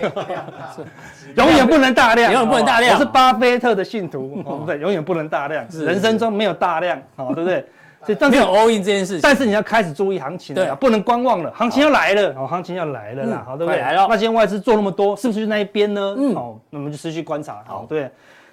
[1.37, 2.95] 永远不能大量，永远不能大量。
[2.95, 4.79] 我是巴菲特的信徒， 对？
[4.79, 7.65] 永远不能大量，人生中没有大量，好，对不对？
[8.05, 9.21] 所以没有 all in 这件事情。
[9.23, 13.81] 但是你要开始注意行情了，不能观望了，行情要来了，好，行情要来了啦，好，对不对？
[13.81, 14.07] 来了。
[14.09, 16.15] 那今天外资做那么多，是不是就那一边呢？
[16.19, 18.11] 嗯，好，那我们就持续观察，好，对。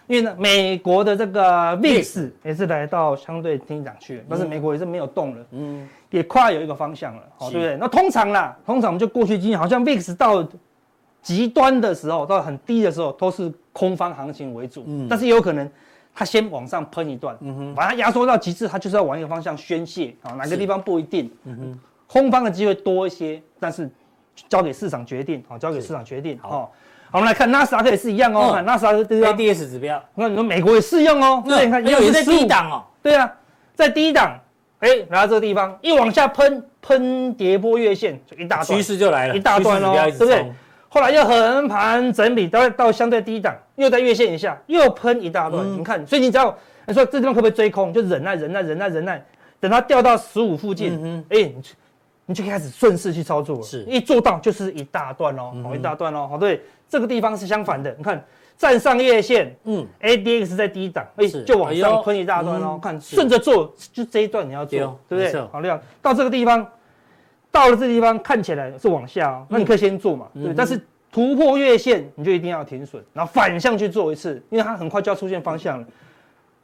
[0.07, 1.41] 因为呢，美国的这个
[1.77, 7.77] VIX 也是来到相对低档区，但是美国也是没有动了，嗯，也快有一个方向了，好，对不对？
[7.77, 10.45] 那通常啦，通常我们就过去经验，好像 VIX 到
[11.21, 15.69] 极端的时候，到很低的时候，都是空方行情为主，嗯，但是也有可能
[16.13, 23.89] 它先往上喷一段，嗯哼，把它压缩到极致，它就是要往一个方向宣泄，啊，哪个地方不一定，嗯哼，空方的机会多一些，但是
[24.49, 26.71] 交给市场决定，好，交给市场决定，好。
[27.13, 33.31] 我们来看纳斯达克也是一样哦，纳斯达克对不对？ADS 指标，那你说美国也适用哦，对，你看又在低档哦，对啊，
[33.75, 34.35] 在低档，
[34.79, 40.51] 哎，来到这个地方一往下喷，喷跌破月线就一大段，趋势就来了，一大段哦，对不对？
[40.89, 46.55] 后来又横盘整理，到到相对低档，又在月线以下又喷一大段，你看，所以你只要
[46.87, 49.23] 你说这地方可不可以追空，就忍耐忍耐忍耐忍耐，
[49.59, 51.51] 等它掉到十五附近，哎，
[52.25, 56.61] 你就开始顺势去操作了，是一做到就是一大段哦，好一大段哦，好对。
[56.89, 58.23] 这个地方是相反的，你看
[58.55, 62.79] 站上月线，嗯，ADX 在低档，哎，就往上喷一大段哦。
[62.79, 64.77] 看顺着做，就这一段你要做，
[65.09, 65.41] 对不对？
[65.47, 66.63] 好，这样到这个地方，
[67.49, 70.53] 到了这个地方看起来是往下哦，那你可以先做嘛，对。
[70.53, 70.79] 但是
[71.11, 75.87] 突破月线，你就一定要停损，然后反向去做一次，因为它很快就要出现方向了，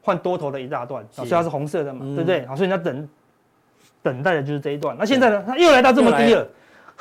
[0.03, 2.45] 换多头的一大段，所以它是红色的嘛，对不对？
[2.45, 3.10] 好，所以你要等，
[4.02, 4.95] 等待的就是这一段。
[5.00, 6.47] 那现在呢，它又来到这么低了。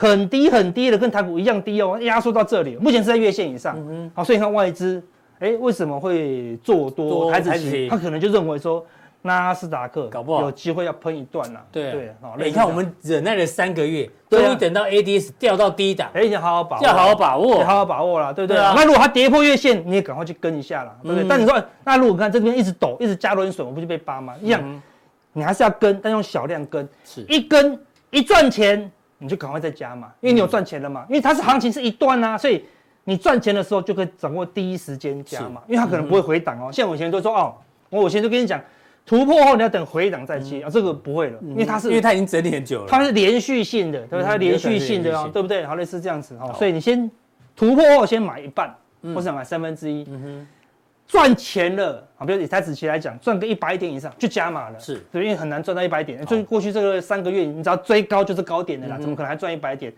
[0.00, 3.76] 很低很低的，跟台股一样低哦，压缩到这里，目前是在月线以上。
[4.14, 5.02] 好，所以你看外资
[5.40, 7.88] 哎，为什么会做多多台子台子期期？
[7.88, 8.86] 他可能就认为说
[9.22, 11.60] 纳斯达克搞不好有机会要喷一段了。
[11.72, 17.66] 对对，哦欸你看我们忍耐了三个月，终于等到 ADS 掉到低档，哎，你好好把握，要好好把握要。
[17.66, 18.56] 好好把握了，对不对？
[18.56, 21.24] 对啊那如果它跌破月线，你也赶快去跟一下啦，对不对？
[21.24, 24.34] 嗯但你说，那如果看这边一直抖，一直加轮损，我不就被扒吗？
[24.40, 24.80] 一样，嗯
[25.32, 27.78] 你还是要跟，但用小量跟，是一跟
[28.10, 32.64] 一赚钱，你就赶快再加嘛，因为你有赚钱了嘛，因为它是行情是一段啊，所以
[33.04, 36.70] 你赚钱的时候就可以掌握第一时间加嘛，因为它可能不会回档哦。
[36.72, 37.54] 像我以前都说哦，
[37.90, 38.60] 我以前就跟你讲，
[39.06, 42.86] 突破后你要等回档再接啊，这个不会了，因为它是因为它已经整理很久了。
[42.88, 44.22] 它是连续性的，对不对？
[44.24, 45.64] 它是连续性的哦，对不对？
[45.64, 47.10] 好，类似这样子哈，所以你先
[47.56, 48.74] 突破后先买一半，
[49.14, 50.06] 或者买三分之一，
[51.08, 59.92] 赚钱了啊，比如以台子期来讲，赚个一百点以上就加码了，是对，因为很难赚到一百点，就过去这个三个月，你只要追高就是高点的啦，怎么可能还赚一百点？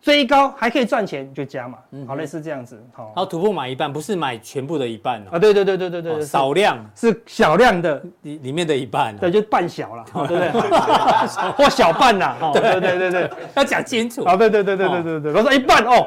[0.00, 1.76] 追高还可以赚钱就加码，
[2.06, 9.18] 好，类似这样子，好然后突破买一半，不是买全部的一半哦，啊，对对对对对对，少量是小量的，里里面的一半哦。
[9.20, 10.70] 对，就半小了，哦对不对？
[11.58, 13.30] 或小半啦，哦，对对对对。
[13.56, 14.22] 要讲清楚。
[14.22, 16.06] 啊，对对对对对对对，我说一半哦，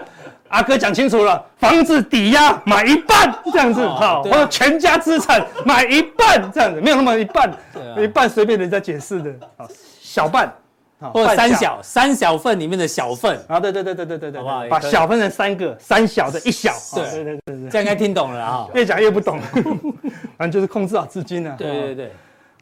[0.51, 7.51] 阿哥讲清楚了，房子抵押买一半这样子，好，或者全家资产买一半这样子，没有那么一半
[7.97, 9.67] 一半随便人家解释的，好，
[10.01, 10.53] 小半，
[10.99, 17.03] 好或者三小三小份里面的小份，啊，对对对对对对对把小分成三个，三小的一小，对。
[17.03, 18.67] 好对对对对，这样应该听懂了啊。
[18.73, 19.39] 越讲越不懂，
[20.37, 22.11] 反正就是控制好资金啊，对对对，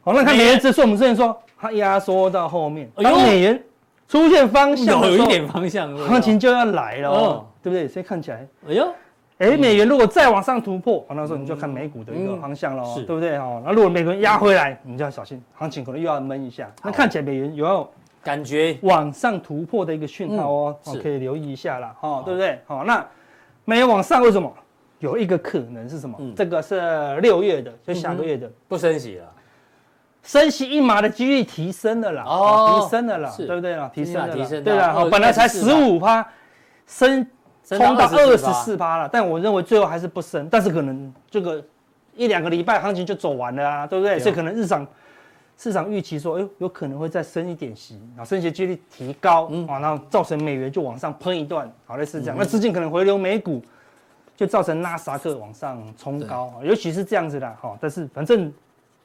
[0.04, 0.60] 好，那看美元。
[0.60, 3.62] 指数，我们之前说它压缩到后面，当美元
[4.08, 7.88] 出现方向有一点方向，行情就要来了哦哦，对不对？
[7.88, 8.48] 所以看起来。
[8.68, 8.94] 哎呦，
[9.38, 13.36] 哎，美元如果再往上突破，那时候你就看美股的一个方向喽，是对不对？
[13.38, 16.70] 哦，那如果美元压回来，你就要小心，行情可能又要闷一下。
[16.84, 17.90] 那看起来美元有要
[18.24, 22.60] 感觉往上突破的一个讯号哦，可以留意一下啦，哦，对不对？
[22.66, 23.06] 好，那
[23.66, 24.54] 美元往上为什么？
[25.00, 26.18] 有一个可能是什么？
[26.20, 29.26] 嗯这个是六月的，就下个月的不升息了，
[30.22, 33.90] 升息一码的几率提升了啦，哦哦，提升了啦，是对不对啦？
[33.96, 36.28] 提升提升对啦，到哦本来才十五趴，
[36.86, 37.28] 升升
[37.78, 41.64] 冲到二十四趴了，但我认为最后还是不升，但是可能这个
[42.16, 44.16] 一两个礼拜行情就走完了啊，对不对？
[44.16, 44.86] 对啊所以可能日常
[45.58, 53.62] 市场预期说，哎呦，有可能会再升一点息，啊，升息几率提高，嗯啊，然后造成美元就往上喷一段，好类似这样，那资金可能回流美股，
[54.36, 58.52] 就造成纳斯达克往上冲高，尤其是这样子的，哈，但是反正。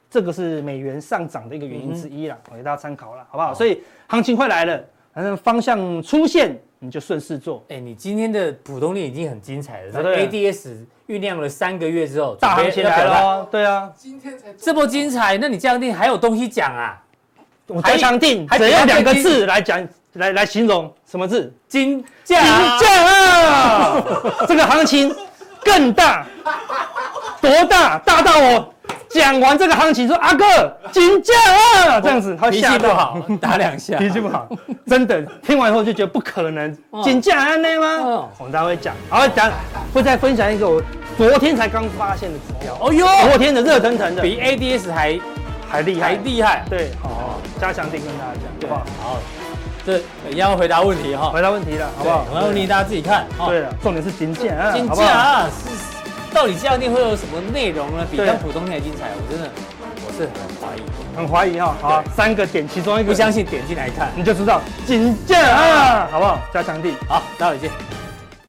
[0.07, 3.53] 这个是美元上涨的一个原因之一啦，我给大家参考了，好不好？
[3.53, 7.63] 所以行情快来了，反正方向出现，你就顺势做。
[7.69, 17.01] 哎，你今天的普通力已经很精彩了，ADS 酝酿了三个月之后，大行情来了对啊，今天才这么精彩，那你这样定还有东西讲啊？
[17.67, 21.51] 我加强定，还只用两个字来讲，来来形容什么字？
[21.67, 24.03] 金价金价价啊！
[24.47, 25.13] 这个行情
[25.63, 26.27] 更大，
[27.41, 27.97] 多大？
[27.99, 28.73] 大到我
[29.09, 30.45] 讲完这个行情说阿哥
[30.91, 31.33] 金价
[31.87, 34.47] 啊，这样子他会脾吓到，气不好，打两下， 脾气不好，
[34.87, 37.97] 真的听完后就觉得不可能，金价安内吗？
[38.01, 39.51] 嗯我们待会讲，好，讲
[39.93, 40.81] 会再分享一个我
[41.17, 45.19] 昨天才刚发现的指标，哦呦，昨天的热腾腾的，比 ADS 还
[45.69, 46.65] 还厉害，还厉害。
[46.69, 49.11] 对，好，加强定跟大家讲，好不好？
[49.13, 49.19] 好，
[49.85, 51.29] 这一样回答问题哈。
[51.29, 52.25] 回答问题了，好不好？
[52.25, 53.25] 回答问题大家自己看。
[53.37, 54.89] 哈对了，重点是金价啊，金？
[54.89, 55.94] 价啊，是
[56.35, 58.05] 到底这样定会有什么内容呢？
[58.11, 59.49] 比较普通店还精彩，我真的
[60.05, 60.81] 我是很怀疑，
[61.15, 64.11] 很怀疑哈，好，三个点，其中一个不相信点进来看。
[64.17, 66.37] 你就知道警戒啊，好不好？
[66.53, 66.93] 加强地。
[67.07, 67.71] 好，待会见。